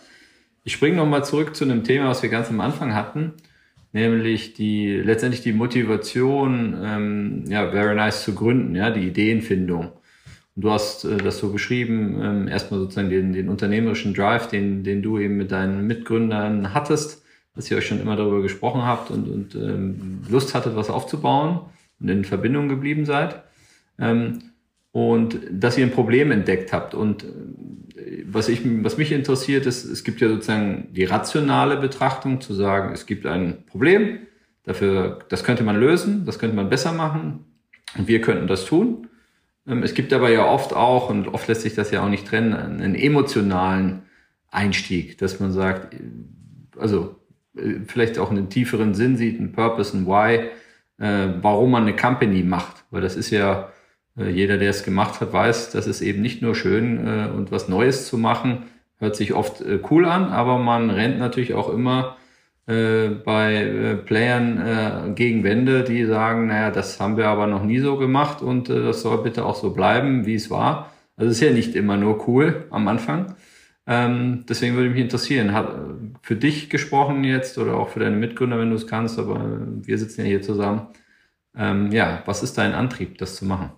[0.64, 3.34] Ich springe nochmal zurück zu einem Thema, was wir ganz am Anfang hatten,
[3.92, 9.92] nämlich die letztendlich die Motivation, ähm, ja, Very Nice zu gründen, ja, die Ideenfindung.
[10.56, 15.02] Du hast äh, das so beschrieben, ähm, erstmal sozusagen den, den unternehmerischen Drive, den, den
[15.02, 17.22] du eben mit deinen Mitgründern hattest,
[17.58, 21.62] dass ihr euch schon immer darüber gesprochen habt und, und ähm, Lust hattet, was aufzubauen
[21.98, 23.42] und in Verbindung geblieben seid.
[23.98, 24.52] Ähm,
[24.92, 26.94] und dass ihr ein Problem entdeckt habt.
[26.94, 32.40] Und äh, was, ich, was mich interessiert, ist, es gibt ja sozusagen die rationale Betrachtung,
[32.40, 34.20] zu sagen, es gibt ein Problem,
[34.62, 37.44] dafür, das könnte man lösen, das könnte man besser machen
[37.96, 39.08] und wir könnten das tun.
[39.66, 42.28] Ähm, es gibt aber ja oft auch, und oft lässt sich das ja auch nicht
[42.28, 44.02] trennen, einen emotionalen
[44.48, 45.96] Einstieg, dass man sagt,
[46.78, 47.16] also
[47.86, 50.50] vielleicht auch einen tieferen Sinn sieht, einen Purpose, ein Why,
[50.98, 52.84] äh, warum man eine Company macht.
[52.90, 53.70] Weil das ist ja,
[54.18, 56.98] äh, jeder, der es gemacht hat, weiß, das ist eben nicht nur schön
[57.36, 58.64] und was Neues zu machen,
[58.98, 62.16] hört sich oft cool an, aber man rennt natürlich auch immer
[62.68, 67.64] äh, bei äh, Playern äh, gegen Wände, die sagen, naja, das haben wir aber noch
[67.64, 70.92] nie so gemacht und äh, das soll bitte auch so bleiben, wie es war.
[71.16, 73.36] Also es ist ja nicht immer nur cool am Anfang.
[73.88, 75.74] Ähm, deswegen würde mich interessieren, hat
[76.22, 79.98] für dich gesprochen jetzt oder auch für deine Mitgründer, wenn du es kannst, aber wir
[79.98, 80.88] sitzen ja hier zusammen.
[81.56, 83.72] Ähm, ja, was ist dein Antrieb, das zu machen?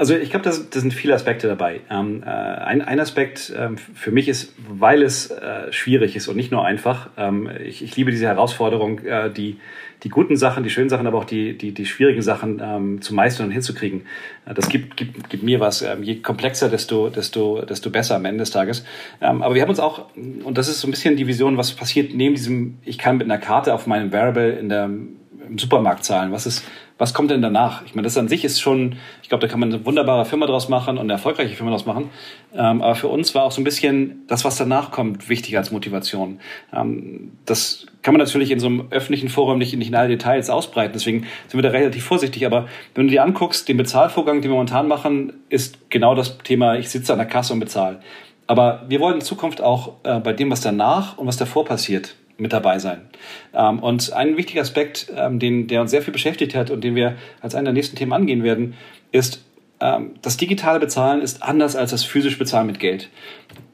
[0.00, 1.80] Also ich glaube, da sind viele Aspekte dabei.
[1.90, 6.36] Ähm, äh, ein, ein Aspekt ähm, für mich ist, weil es äh, schwierig ist und
[6.36, 7.10] nicht nur einfach.
[7.18, 9.58] Ähm, ich, ich liebe diese Herausforderung, äh, die,
[10.02, 13.14] die guten Sachen, die schönen Sachen, aber auch die, die, die schwierigen Sachen ähm, zu
[13.14, 14.06] meistern und hinzukriegen.
[14.46, 15.82] Äh, das gibt, gibt, gibt mir was.
[15.82, 18.86] Ähm, je komplexer, desto, desto, desto besser am Ende des Tages.
[19.20, 21.72] Ähm, aber wir haben uns auch, und das ist so ein bisschen die Vision, was
[21.72, 26.04] passiert neben diesem, ich kann mit einer Karte auf meinem Variable in der, im Supermarkt
[26.04, 26.32] zahlen.
[26.32, 26.64] Was ist
[27.00, 27.82] was kommt denn danach?
[27.86, 30.44] Ich meine, das an sich ist schon, ich glaube, da kann man eine wunderbare Firma
[30.44, 32.10] draus machen und eine erfolgreiche Firma draus machen.
[32.52, 35.70] Ähm, aber für uns war auch so ein bisschen das, was danach kommt, wichtig als
[35.70, 36.40] Motivation.
[36.74, 40.50] Ähm, das kann man natürlich in so einem öffentlichen Forum nicht, nicht in alle Details
[40.50, 40.92] ausbreiten.
[40.92, 42.44] Deswegen sind wir da relativ vorsichtig.
[42.44, 46.76] Aber wenn du dir anguckst, den Bezahlvorgang, den wir momentan machen, ist genau das Thema,
[46.76, 48.00] ich sitze an der Kasse und bezahle.
[48.46, 52.16] Aber wir wollen in Zukunft auch äh, bei dem, was danach und was davor passiert,
[52.40, 53.02] mit dabei sein.
[53.54, 56.94] Ähm, und ein wichtiger Aspekt, ähm, den, der uns sehr viel beschäftigt hat und den
[56.94, 58.74] wir als einen der nächsten Themen angehen werden,
[59.12, 59.44] ist,
[59.80, 63.08] ähm, das digitale Bezahlen ist anders als das physische Bezahlen mit Geld.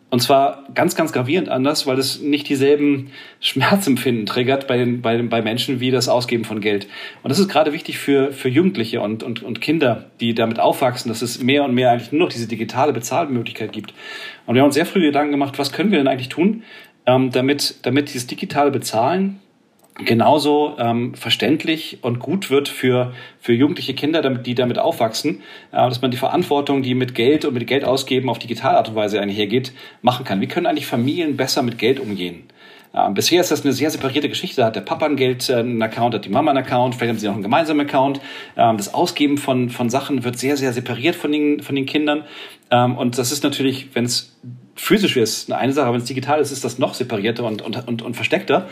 [0.09, 5.21] Und zwar ganz, ganz gravierend anders, weil es nicht dieselben Schmerzempfinden triggert bei, den, bei,
[5.21, 6.87] bei Menschen wie das Ausgeben von Geld.
[7.25, 11.09] Und das ist gerade wichtig für, für Jugendliche und, und, und Kinder, die damit aufwachsen,
[11.09, 13.95] dass es mehr und mehr eigentlich nur noch diese digitale Bezahlmöglichkeit gibt.
[14.47, 16.63] Und wir haben uns sehr früh Gedanken gemacht, was können wir denn eigentlich tun,
[17.07, 19.41] ähm, damit, damit dieses digitale Bezahlen
[20.05, 25.43] genauso ähm, verständlich und gut wird für, für jugendliche Kinder, damit, die damit aufwachsen,
[25.73, 28.89] äh, dass man die Verantwortung, die mit Geld und mit Geld ausgeben auf digitale Art
[28.91, 30.41] und Weise einhergeht, machen kann.
[30.41, 32.45] Wie können eigentlich Familien besser mit Geld umgehen?
[32.93, 34.61] Äh, bisher ist das eine sehr separierte Geschichte.
[34.61, 37.11] Da hat der Papa ein Geld, äh, einen Account, hat die Mama einen Account, vielleicht
[37.11, 38.21] haben sie noch einen gemeinsamen Account.
[38.57, 42.25] Ähm, das Ausgeben von, von Sachen wird sehr, sehr separiert von den, von den Kindern.
[42.71, 44.37] Ähm, und das ist natürlich, wenn es
[44.77, 48.03] physisch ist, eine Sache, wenn es digital ist, ist das noch separierter und, und, und,
[48.03, 48.69] und versteckter.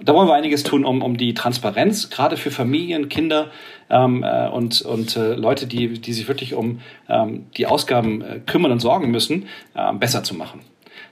[0.00, 3.50] Da wollen wir einiges tun, um, um die Transparenz, gerade für Familien, Kinder
[3.90, 8.40] ähm, äh, und, und äh, Leute, die, die sich wirklich um ähm, die Ausgaben äh,
[8.46, 10.60] kümmern und sorgen müssen, äh, besser zu machen.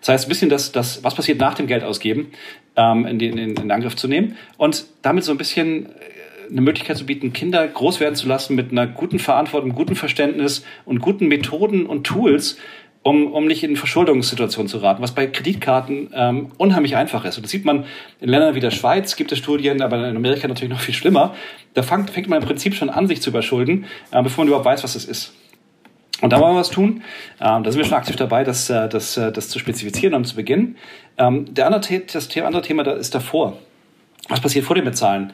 [0.01, 2.29] Das heißt, ein bisschen das, das was passiert nach dem Geldausgeben,
[2.77, 5.89] ähm, in, den, in, in Angriff zu nehmen und damit so ein bisschen äh,
[6.51, 10.65] eine Möglichkeit zu bieten, Kinder groß werden zu lassen mit einer guten Verantwortung, guten Verständnis
[10.85, 12.59] und guten Methoden und Tools,
[13.07, 17.37] um, um nicht in Verschuldungssituationen zu raten, was bei Kreditkarten ähm, unheimlich einfach ist.
[17.37, 17.85] Und das sieht man
[18.21, 21.33] in Ländern wie der Schweiz, gibt es Studien, aber in Amerika natürlich noch viel schlimmer.
[21.75, 24.67] Da fängt, fängt man im Prinzip schon an, sich zu überschulden, äh, bevor man überhaupt
[24.67, 25.35] weiß, was es ist.
[26.21, 27.05] Und da wollen wir was tun.
[27.41, 30.25] Ähm, da sind wir schon aktiv dabei, das, äh, das, äh, das zu spezifizieren und
[30.25, 30.77] zu beginnen.
[31.17, 33.57] Ähm, der andere, das andere Thema da ist davor.
[34.29, 35.33] Was passiert vor dem Bezahlen?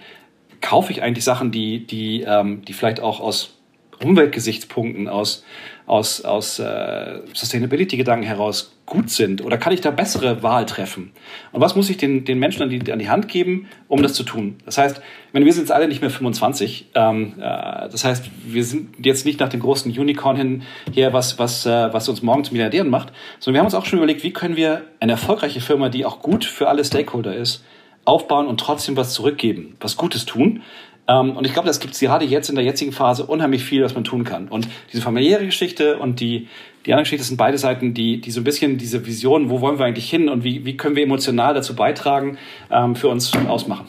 [0.61, 3.57] Kaufe ich eigentlich Sachen, die, die, ähm, die vielleicht auch aus
[4.05, 5.43] Umweltgesichtspunkten, aus,
[5.87, 9.45] aus, aus äh, Sustainability-Gedanken heraus gut sind?
[9.45, 11.13] Oder kann ich da bessere Wahl treffen?
[11.53, 14.15] Und was muss ich den, den Menschen an die, an die Hand geben, um das
[14.15, 14.57] zu tun?
[14.65, 15.01] Das heißt,
[15.33, 19.25] wenn wir sind jetzt alle nicht mehr 25, ähm, äh, das heißt, wir sind jetzt
[19.25, 22.91] nicht nach dem großen Unicorn hin her, was, was, äh, was uns morgen zu Milliardären
[22.91, 26.05] macht, sondern wir haben uns auch schon überlegt, wie können wir eine erfolgreiche Firma, die
[26.05, 27.65] auch gut für alle Stakeholder ist,
[28.05, 30.63] aufbauen und trotzdem was zurückgeben, was Gutes tun.
[31.09, 33.83] Ähm, und ich glaube, das gibt es gerade jetzt in der jetzigen Phase unheimlich viel,
[33.83, 34.49] was man tun kann.
[34.49, 36.49] Und diese familiäre Geschichte und die,
[36.87, 39.79] die andere Geschichte sind beide Seiten, die, die so ein bisschen diese Vision, wo wollen
[39.79, 42.39] wir eigentlich hin und wie, wie können wir emotional dazu beitragen,
[42.71, 43.87] ähm, für uns ausmachen.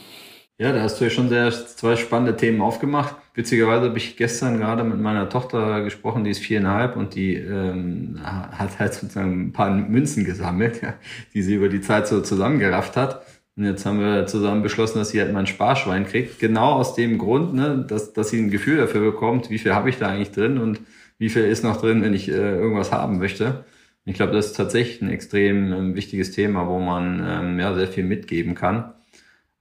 [0.59, 3.15] Ja, da hast du ja schon sehr zwei spannende Themen aufgemacht.
[3.33, 8.19] Witzigerweise habe ich gestern gerade mit meiner Tochter gesprochen, die ist viereinhalb und die ähm,
[8.23, 10.81] hat halt sozusagen ein paar Münzen gesammelt,
[11.33, 13.25] die sie über die Zeit so zusammengerafft hat.
[13.55, 16.39] Und jetzt haben wir zusammen beschlossen, dass sie halt mal ein Sparschwein kriegt.
[16.39, 19.89] Genau aus dem Grund, ne, dass, dass sie ein Gefühl dafür bekommt, wie viel habe
[19.89, 20.79] ich da eigentlich drin und
[21.19, 23.63] wie viel ist noch drin, wenn ich äh, irgendwas haben möchte.
[24.05, 27.87] Ich glaube, das ist tatsächlich ein extrem ähm, wichtiges Thema, wo man ähm, ja sehr
[27.87, 28.93] viel mitgeben kann.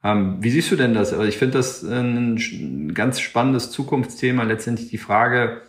[0.03, 1.13] Ähm, wie siehst du denn das?
[1.13, 5.61] Also ich finde das ein ganz spannendes Zukunftsthema, letztendlich die Frage,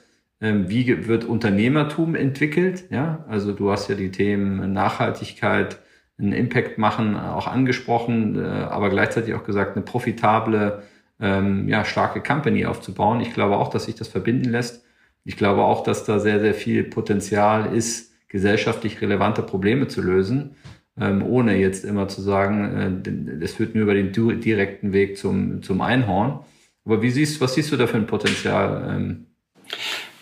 [0.42, 2.86] ähm, wie wird Unternehmertum entwickelt?
[2.90, 5.80] Ja, also du hast ja die Themen Nachhaltigkeit,
[6.24, 10.84] einen Impact machen auch angesprochen, äh, aber gleichzeitig auch gesagt, eine profitable,
[11.20, 13.22] ähm, ja, starke Company aufzubauen.
[13.22, 14.84] Ich glaube auch, dass sich das verbinden lässt.
[15.26, 20.56] Ich glaube auch, dass da sehr, sehr viel Potenzial ist, gesellschaftlich relevante Probleme zu lösen
[21.00, 25.64] ähm, ohne jetzt immer zu sagen, äh, das führt nur über den direkten Weg zum,
[25.64, 26.40] zum Einhorn.
[26.86, 28.96] Aber wie siehst, was siehst du da für ein Potenzial?
[28.96, 29.26] Ähm?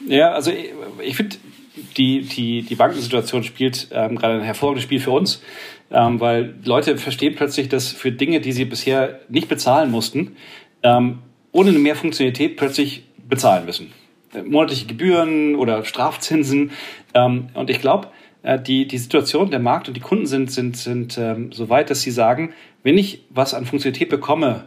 [0.07, 0.71] Ja, also ich,
[1.03, 1.35] ich finde,
[1.97, 5.41] die, die, die Bankensituation spielt ähm, gerade ein hervorragendes Spiel für uns,
[5.89, 10.35] ähm, weil Leute verstehen plötzlich, dass für Dinge, die sie bisher nicht bezahlen mussten,
[10.83, 11.19] ähm,
[11.51, 13.91] ohne mehr Funktionalität plötzlich bezahlen müssen.
[14.45, 16.71] Monatliche Gebühren oder Strafzinsen.
[17.13, 18.07] Ähm, und ich glaube,
[18.43, 21.89] äh, die, die Situation, der Markt und die Kunden sind, sind, sind ähm, so weit,
[21.89, 22.53] dass sie sagen,
[22.83, 24.65] wenn ich was an Funktionalität bekomme,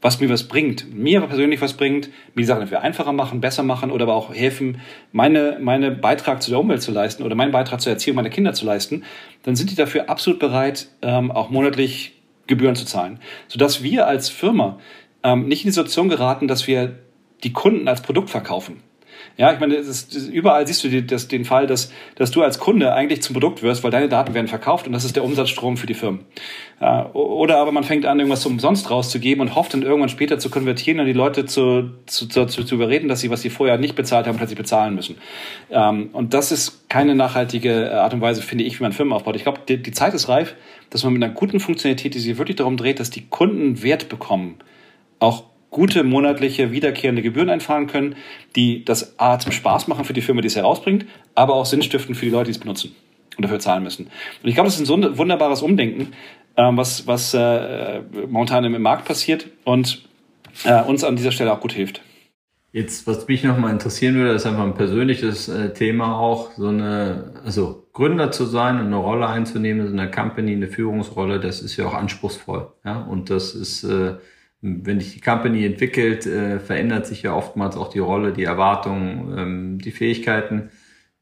[0.00, 3.62] was mir was bringt, mir persönlich was bringt, mir die Sachen entweder einfacher machen, besser
[3.62, 4.80] machen oder aber auch helfen,
[5.12, 8.52] meine, meine Beitrag zu der Umwelt zu leisten oder meinen Beitrag zur Erziehung meiner Kinder
[8.52, 9.04] zu leisten,
[9.42, 12.14] dann sind die dafür absolut bereit, ähm, auch monatlich
[12.46, 13.18] Gebühren zu zahlen.
[13.48, 14.78] Sodass wir als Firma
[15.22, 16.98] ähm, nicht in die Situation geraten, dass wir
[17.42, 18.82] die Kunden als Produkt verkaufen.
[19.36, 22.58] Ja, ich meine, ist, überall siehst du die, das, den Fall, dass, dass du als
[22.58, 25.76] Kunde eigentlich zum Produkt wirst, weil deine Daten werden verkauft und das ist der Umsatzstrom
[25.76, 26.24] für die Firmen.
[26.80, 30.50] Ja, oder aber man fängt an, irgendwas umsonst rauszugeben und hofft dann irgendwann später zu
[30.50, 33.96] konvertieren und die Leute zu, zu, zu, zu überreden, dass sie, was sie vorher nicht
[33.96, 35.16] bezahlt haben, plötzlich bezahlen müssen.
[35.70, 39.36] Ähm, und das ist keine nachhaltige Art und Weise, finde ich, wie man Firmen aufbaut.
[39.36, 40.54] Ich glaube, die, die Zeit ist reif,
[40.90, 44.08] dass man mit einer guten Funktionalität, die sich wirklich darum dreht, dass die Kunden Wert
[44.08, 44.56] bekommen,
[45.18, 48.16] auch gute monatliche wiederkehrende Gebühren einfahren können,
[48.56, 51.82] die das A zum Spaß machen für die Firma, die es herausbringt, aber auch Sinn
[51.82, 52.94] stiften für die Leute, die es benutzen
[53.36, 54.06] und dafür zahlen müssen.
[54.42, 56.12] Und ich glaube, das ist ein wunderbares Umdenken,
[56.56, 60.02] ähm, was, was äh, momentan im Markt passiert und
[60.64, 62.02] äh, uns an dieser Stelle auch gut hilft.
[62.70, 67.32] Jetzt, was mich nochmal interessieren würde, ist einfach ein persönliches äh, Thema auch, so eine,
[67.44, 71.76] also Gründer zu sein und eine Rolle einzunehmen, so eine Company, eine Führungsrolle, das ist
[71.76, 72.72] ja auch anspruchsvoll.
[72.84, 73.00] Ja?
[73.00, 74.16] Und das ist äh,
[74.60, 79.38] wenn sich die Company entwickelt, äh, verändert sich ja oftmals auch die Rolle, die Erwartungen,
[79.38, 80.70] ähm, die Fähigkeiten.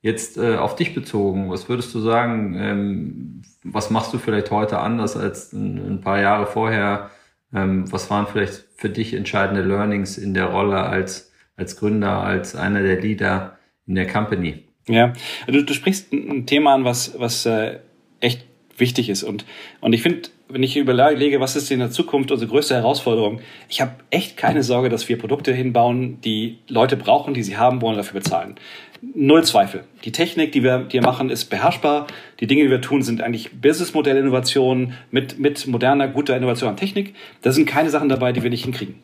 [0.01, 4.79] Jetzt äh, auf dich bezogen, was würdest du sagen, ähm, was machst du vielleicht heute
[4.79, 7.11] anders als ein, ein paar Jahre vorher?
[7.53, 12.55] Ähm, was waren vielleicht für dich entscheidende Learnings in der Rolle als, als Gründer, als
[12.55, 14.65] einer der Leader in der Company?
[14.89, 15.13] Ja,
[15.47, 17.81] du, du sprichst ein Thema an, was, was äh,
[18.21, 18.45] echt
[18.77, 19.25] wichtig ist.
[19.25, 19.45] Und,
[19.81, 23.81] und ich finde, wenn ich überlege, was ist in der Zukunft unsere größte Herausforderung, ich
[23.81, 27.97] habe echt keine Sorge, dass wir Produkte hinbauen, die Leute brauchen, die sie haben wollen
[27.97, 28.55] dafür bezahlen.
[29.03, 29.85] Null Zweifel.
[30.05, 32.07] Die Technik, die wir, die wir machen, ist beherrschbar.
[32.41, 37.15] Die Dinge, die wir tun, sind eigentlich Businessmodellinnovationen mit, mit moderner, guter Innovation und Technik.
[37.43, 38.97] Da sind keine Sachen dabei, die wir nicht hinkriegen.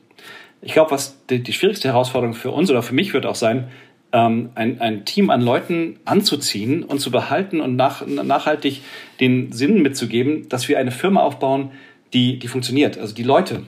[0.63, 3.69] Ich glaube, was die, die schwierigste Herausforderung für uns oder für mich wird auch sein,
[4.13, 8.83] ähm, ein, ein Team an Leuten anzuziehen und zu behalten und nach, nachhaltig
[9.21, 11.71] den Sinn mitzugeben, dass wir eine Firma aufbauen,
[12.13, 12.99] die, die funktioniert.
[12.99, 13.63] Also die Leute,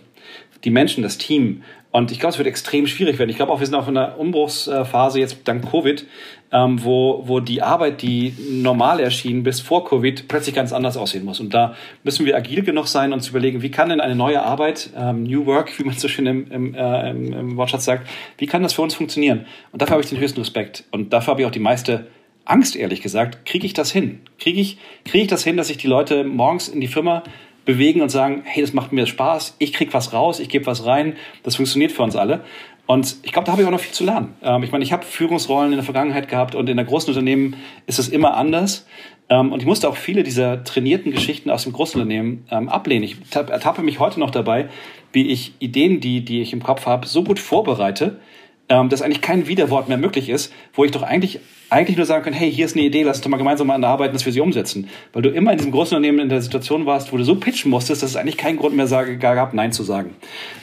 [0.64, 1.62] die Menschen, das Team.
[1.94, 3.30] Und ich glaube, es wird extrem schwierig werden.
[3.30, 6.04] Ich glaube auch, wir sind in einer Umbruchsphase jetzt dank Covid,
[6.50, 11.24] ähm, wo, wo die Arbeit, die normal erschien bis vor Covid, plötzlich ganz anders aussehen
[11.24, 11.38] muss.
[11.38, 14.42] Und da müssen wir agil genug sein und zu überlegen, wie kann denn eine neue
[14.42, 18.08] Arbeit, ähm, New Work, wie man so schön im, im, äh, im, im Wortschatz sagt,
[18.38, 19.46] wie kann das für uns funktionieren?
[19.70, 20.82] Und dafür habe ich den höchsten Respekt.
[20.90, 22.08] Und dafür habe ich auch die meiste
[22.44, 23.46] Angst, ehrlich gesagt.
[23.46, 24.18] Kriege ich das hin?
[24.40, 27.22] Kriege ich, kriege ich das hin, dass sich die Leute morgens in die Firma
[27.64, 30.84] bewegen und sagen, hey, das macht mir Spaß, ich krieg was raus, ich gebe was
[30.86, 32.44] rein, das funktioniert für uns alle.
[32.86, 34.34] Und ich glaube, da habe ich auch noch viel zu lernen.
[34.42, 37.56] Ähm, ich meine, ich habe Führungsrollen in der Vergangenheit gehabt und in der großen Unternehmen
[37.86, 38.86] ist es immer anders.
[39.30, 43.04] Ähm, und ich musste auch viele dieser trainierten Geschichten aus dem Großunternehmen ähm, ablehnen.
[43.04, 44.68] Ich ertappe mich heute noch dabei,
[45.12, 48.20] wie ich Ideen, die, die ich im Kopf habe, so gut vorbereite,
[48.68, 52.22] ähm, dass eigentlich kein Widerwort mehr möglich ist, wo ich doch eigentlich eigentlich nur sagen
[52.22, 54.24] können, hey, hier ist eine Idee, lass uns doch mal gemeinsam an der arbeiten, dass
[54.24, 54.88] wir sie umsetzen.
[55.12, 57.70] Weil du immer in diesem großen Unternehmen in der Situation warst, wo du so pitchen
[57.70, 60.14] musstest, dass es eigentlich keinen Grund mehr sage, gab, Nein zu sagen.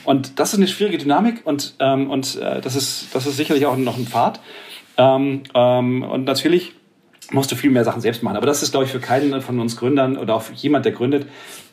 [0.04, 3.66] Und das ist eine schwierige Dynamik und, ähm, und äh, das, ist, das ist sicherlich
[3.66, 4.40] auch noch ein Pfad.
[4.96, 6.72] Ähm, ähm, und natürlich
[7.30, 8.36] musst du viel mehr Sachen selbst machen.
[8.36, 11.26] Aber das ist, glaube ich, für keinen von uns Gründern oder auch jemand, der gründet,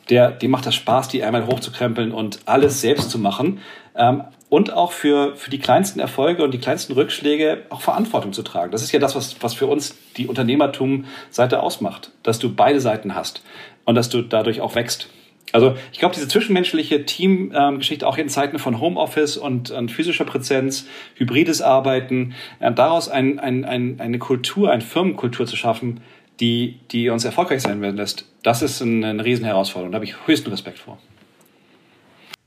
[0.09, 3.59] der, dem macht das Spaß, die einmal hochzukrempeln und alles selbst zu machen.
[3.95, 8.43] Ähm, und auch für, für die kleinsten Erfolge und die kleinsten Rückschläge auch Verantwortung zu
[8.43, 8.71] tragen.
[8.71, 13.15] Das ist ja das, was, was für uns die Unternehmertum-Seite ausmacht, dass du beide Seiten
[13.15, 13.43] hast
[13.85, 15.09] und dass du dadurch auch wächst.
[15.51, 20.87] Also ich glaube, diese zwischenmenschliche Teamgeschichte auch in Zeiten von Homeoffice und, und physischer Präsenz,
[21.15, 26.01] hybrides Arbeiten, äh, daraus ein, ein, ein, eine Kultur, eine Firmenkultur zu schaffen,
[26.39, 29.91] die, die uns erfolgreich sein werden lässt, das ist eine, eine Riesenherausforderung.
[29.91, 30.99] Da habe ich höchsten Respekt vor.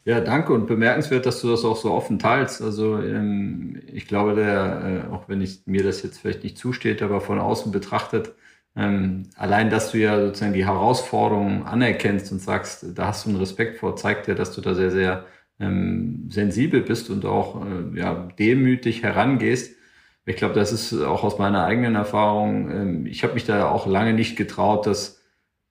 [0.04, 2.60] Ja, danke und bemerkenswert, dass du das auch so offen teilst.
[2.60, 7.02] Also ähm, ich glaube, der, äh, auch wenn ich mir das jetzt vielleicht nicht zusteht,
[7.02, 8.34] aber von außen betrachtet,
[8.74, 13.38] ähm, allein, dass du ja sozusagen die Herausforderungen anerkennst und sagst, da hast du einen
[13.38, 15.24] Respekt vor, zeigt ja, dass du da sehr, sehr
[15.60, 19.76] ähm, sensibel bist und auch äh, ja, demütig herangehst.
[20.24, 22.70] Ich glaube, das ist auch aus meiner eigenen Erfahrung.
[22.70, 25.20] Ähm, ich habe mich da auch lange nicht getraut, dass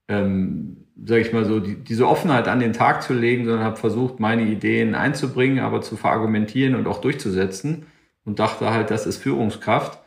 [0.07, 3.77] ähm, sage ich mal so, die, diese Offenheit an den Tag zu legen, sondern habe
[3.77, 7.85] versucht, meine Ideen einzubringen, aber zu verargumentieren und auch durchzusetzen
[8.25, 9.99] und dachte halt, das ist Führungskraft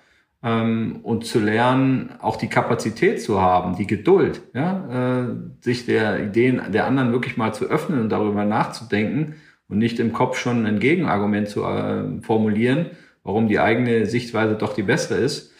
[0.42, 5.26] ähm, und zu lernen, auch die Kapazität zu haben, die Geduld, ja, äh,
[5.60, 9.34] sich der Ideen der anderen wirklich mal zu öffnen und darüber nachzudenken
[9.68, 12.90] und nicht im Kopf schon ein Gegenargument zu äh, formulieren,
[13.22, 15.53] warum die eigene Sichtweise doch die bessere ist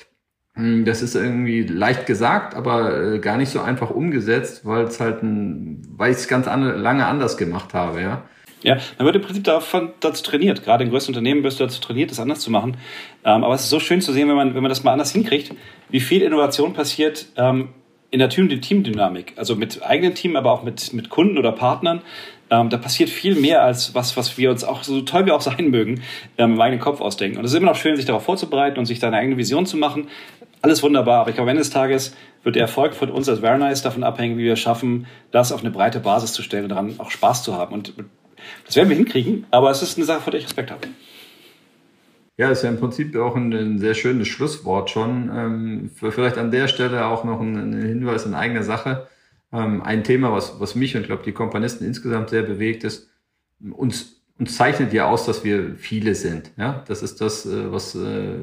[0.57, 5.23] das ist irgendwie leicht gesagt, aber äh, gar nicht so einfach umgesetzt, weil es halt
[5.23, 8.23] ein, weil ich es ganz an, lange anders gemacht habe, ja.
[8.63, 10.65] Ja, man wird im Prinzip davon, dazu trainiert.
[10.65, 12.79] Gerade in größten Unternehmen wirst du dazu trainiert, das anders zu machen.
[13.23, 15.13] Ähm, aber es ist so schön zu sehen, wenn man, wenn man das mal anders
[15.13, 15.53] hinkriegt,
[15.91, 17.69] wie viel Innovation passiert ähm,
[18.11, 19.35] in der Teamdynamik.
[19.37, 22.01] Also mit eigenen Team, aber auch mit, mit Kunden oder Partnern.
[22.49, 25.41] Ähm, da passiert viel mehr als was, was wir uns auch, so toll wir auch
[25.43, 26.03] sein mögen,
[26.39, 27.39] ähm, im eigenen Kopf ausdenken.
[27.39, 29.67] Und es ist immer noch schön, sich darauf vorzubereiten und sich da eine eigene Vision
[29.67, 30.09] zu machen.
[30.65, 33.41] Alles wunderbar, aber ich glaube, am Ende des Tages wird der Erfolg von uns als
[33.41, 36.69] Very Nice davon abhängen, wie wir schaffen, das auf eine breite Basis zu stellen und
[36.71, 37.75] daran auch Spaß zu haben.
[37.75, 37.93] Und
[38.65, 40.89] das werden wir hinkriegen, aber es ist eine Sache, vor der ich Respekt habe.
[42.39, 45.31] Ja, ist ja im Prinzip auch ein, ein sehr schönes Schlusswort schon.
[45.35, 49.07] Ähm, vielleicht an der Stelle auch noch ein, ein Hinweis in eigener Sache.
[49.53, 53.11] Ähm, ein Thema, was, was mich und glaube die Komponisten insgesamt sehr bewegt, ist,
[53.61, 56.51] uns uns zeichnet ja aus, dass wir viele sind.
[56.57, 58.37] Ja, das ist das, äh, was, äh,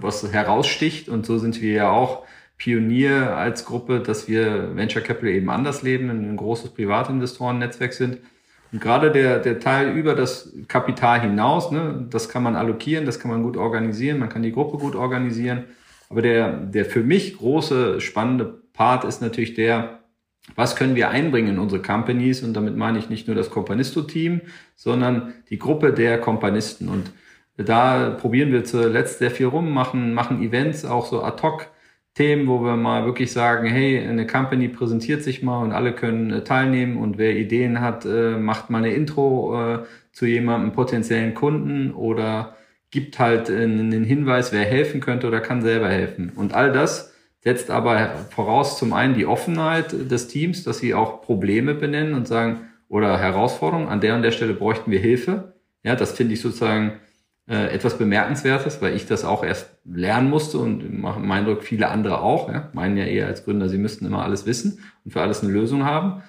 [0.00, 1.08] was heraussticht.
[1.08, 2.24] Und so sind wir ja auch
[2.56, 8.18] Pionier als Gruppe, dass wir Venture Capital eben anders leben, ein großes Privatinvestoren-Netzwerk sind.
[8.72, 13.18] Und gerade der, der Teil über das Kapital hinaus, ne, das kann man allokieren, das
[13.18, 15.64] kann man gut organisieren, man kann die Gruppe gut organisieren.
[16.10, 20.00] Aber der, der für mich große, spannende Part ist natürlich der,
[20.56, 22.42] was können wir einbringen in unsere Companies?
[22.42, 24.42] Und damit meine ich nicht nur das Companisto-Team,
[24.76, 26.88] sondern die Gruppe der Kompanisten.
[26.88, 27.12] Und
[27.56, 31.68] da probieren wir zuletzt sehr viel rum, machen, machen Events, auch so ad-hoc
[32.14, 36.30] Themen, wo wir mal wirklich sagen, hey, eine Company präsentiert sich mal und alle können
[36.30, 39.78] äh, teilnehmen und wer Ideen hat, äh, macht mal eine Intro äh,
[40.12, 42.56] zu jemandem potenziellen Kunden oder
[42.92, 46.30] gibt halt einen Hinweis, wer helfen könnte oder kann selber helfen.
[46.36, 47.13] Und all das
[47.44, 52.26] setzt aber voraus zum einen die Offenheit des Teams, dass sie auch Probleme benennen und
[52.26, 55.54] sagen, oder Herausforderungen, an der und der Stelle bräuchten wir Hilfe.
[55.82, 57.00] Ja, das finde ich sozusagen
[57.48, 62.20] äh, etwas Bemerkenswertes, weil ich das auch erst lernen musste und mein Eindruck viele andere
[62.22, 62.50] auch.
[62.50, 65.52] Ja, meinen ja eher als Gründer, sie müssten immer alles wissen und für alles eine
[65.52, 66.22] Lösung haben.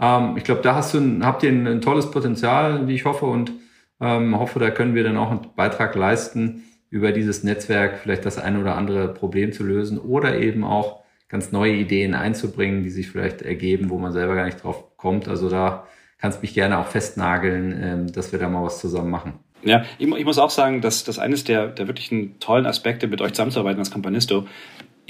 [0.00, 3.04] Ähm, ich glaube, da hast du ein, habt ihr ein, ein, tolles Potenzial, wie ich
[3.04, 3.52] hoffe, und
[4.00, 8.38] ähm, hoffe, da können wir dann auch einen Beitrag leisten, über dieses Netzwerk vielleicht das
[8.38, 13.08] ein oder andere Problem zu lösen oder eben auch ganz neue Ideen einzubringen, die sich
[13.08, 15.26] vielleicht ergeben, wo man selber gar nicht drauf kommt.
[15.26, 15.86] Also da
[16.18, 19.32] kannst mich gerne auch festnageln, ähm, dass wir da mal was zusammen machen.
[19.62, 23.22] Ja, ich, ich muss auch sagen, dass das eines der, der wirklichen tollen Aspekte, mit
[23.22, 24.46] euch zusammenzuarbeiten als Companisto,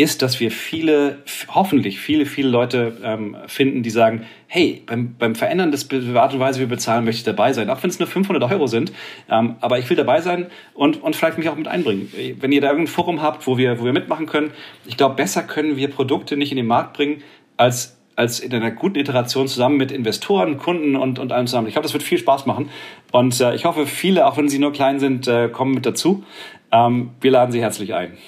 [0.02, 5.36] ist, dass wir viele, hoffentlich viele, viele Leute ähm, finden, die sagen, hey, beim, beim
[5.36, 7.70] Verändern des Art und Weise, wie wir bezahlen, möchte ich dabei sein.
[7.70, 8.92] Auch wenn es nur 500 Euro sind.
[9.30, 12.12] Ähm, aber ich will dabei sein und, und vielleicht mich auch mit einbringen.
[12.40, 14.50] Wenn ihr da irgendein Forum habt, wo wir, wo wir mitmachen können,
[14.86, 17.22] ich glaube, besser können wir Produkte nicht in den Markt bringen,
[17.56, 21.66] als als in einer guten Iteration zusammen mit Investoren, Kunden und, und allem zusammen.
[21.66, 22.68] Ich glaube, das wird viel Spaß machen.
[23.10, 26.22] Und äh, ich hoffe, viele, auch wenn sie nur klein sind, äh, kommen mit dazu.
[26.70, 28.18] Ähm, wir laden Sie herzlich ein.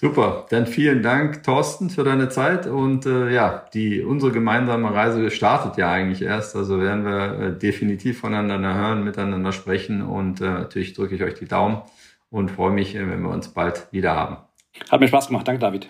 [0.00, 2.68] Super, dann vielen Dank, Thorsten, für deine Zeit.
[2.68, 6.54] Und äh, ja, die unsere gemeinsame Reise startet ja eigentlich erst.
[6.54, 10.02] Also werden wir äh, definitiv voneinander hören, miteinander sprechen.
[10.02, 11.82] Und äh, natürlich drücke ich euch die Daumen
[12.30, 14.36] und freue mich, äh, wenn wir uns bald wieder haben.
[14.88, 15.48] Hat mir Spaß gemacht.
[15.48, 15.88] Danke, David.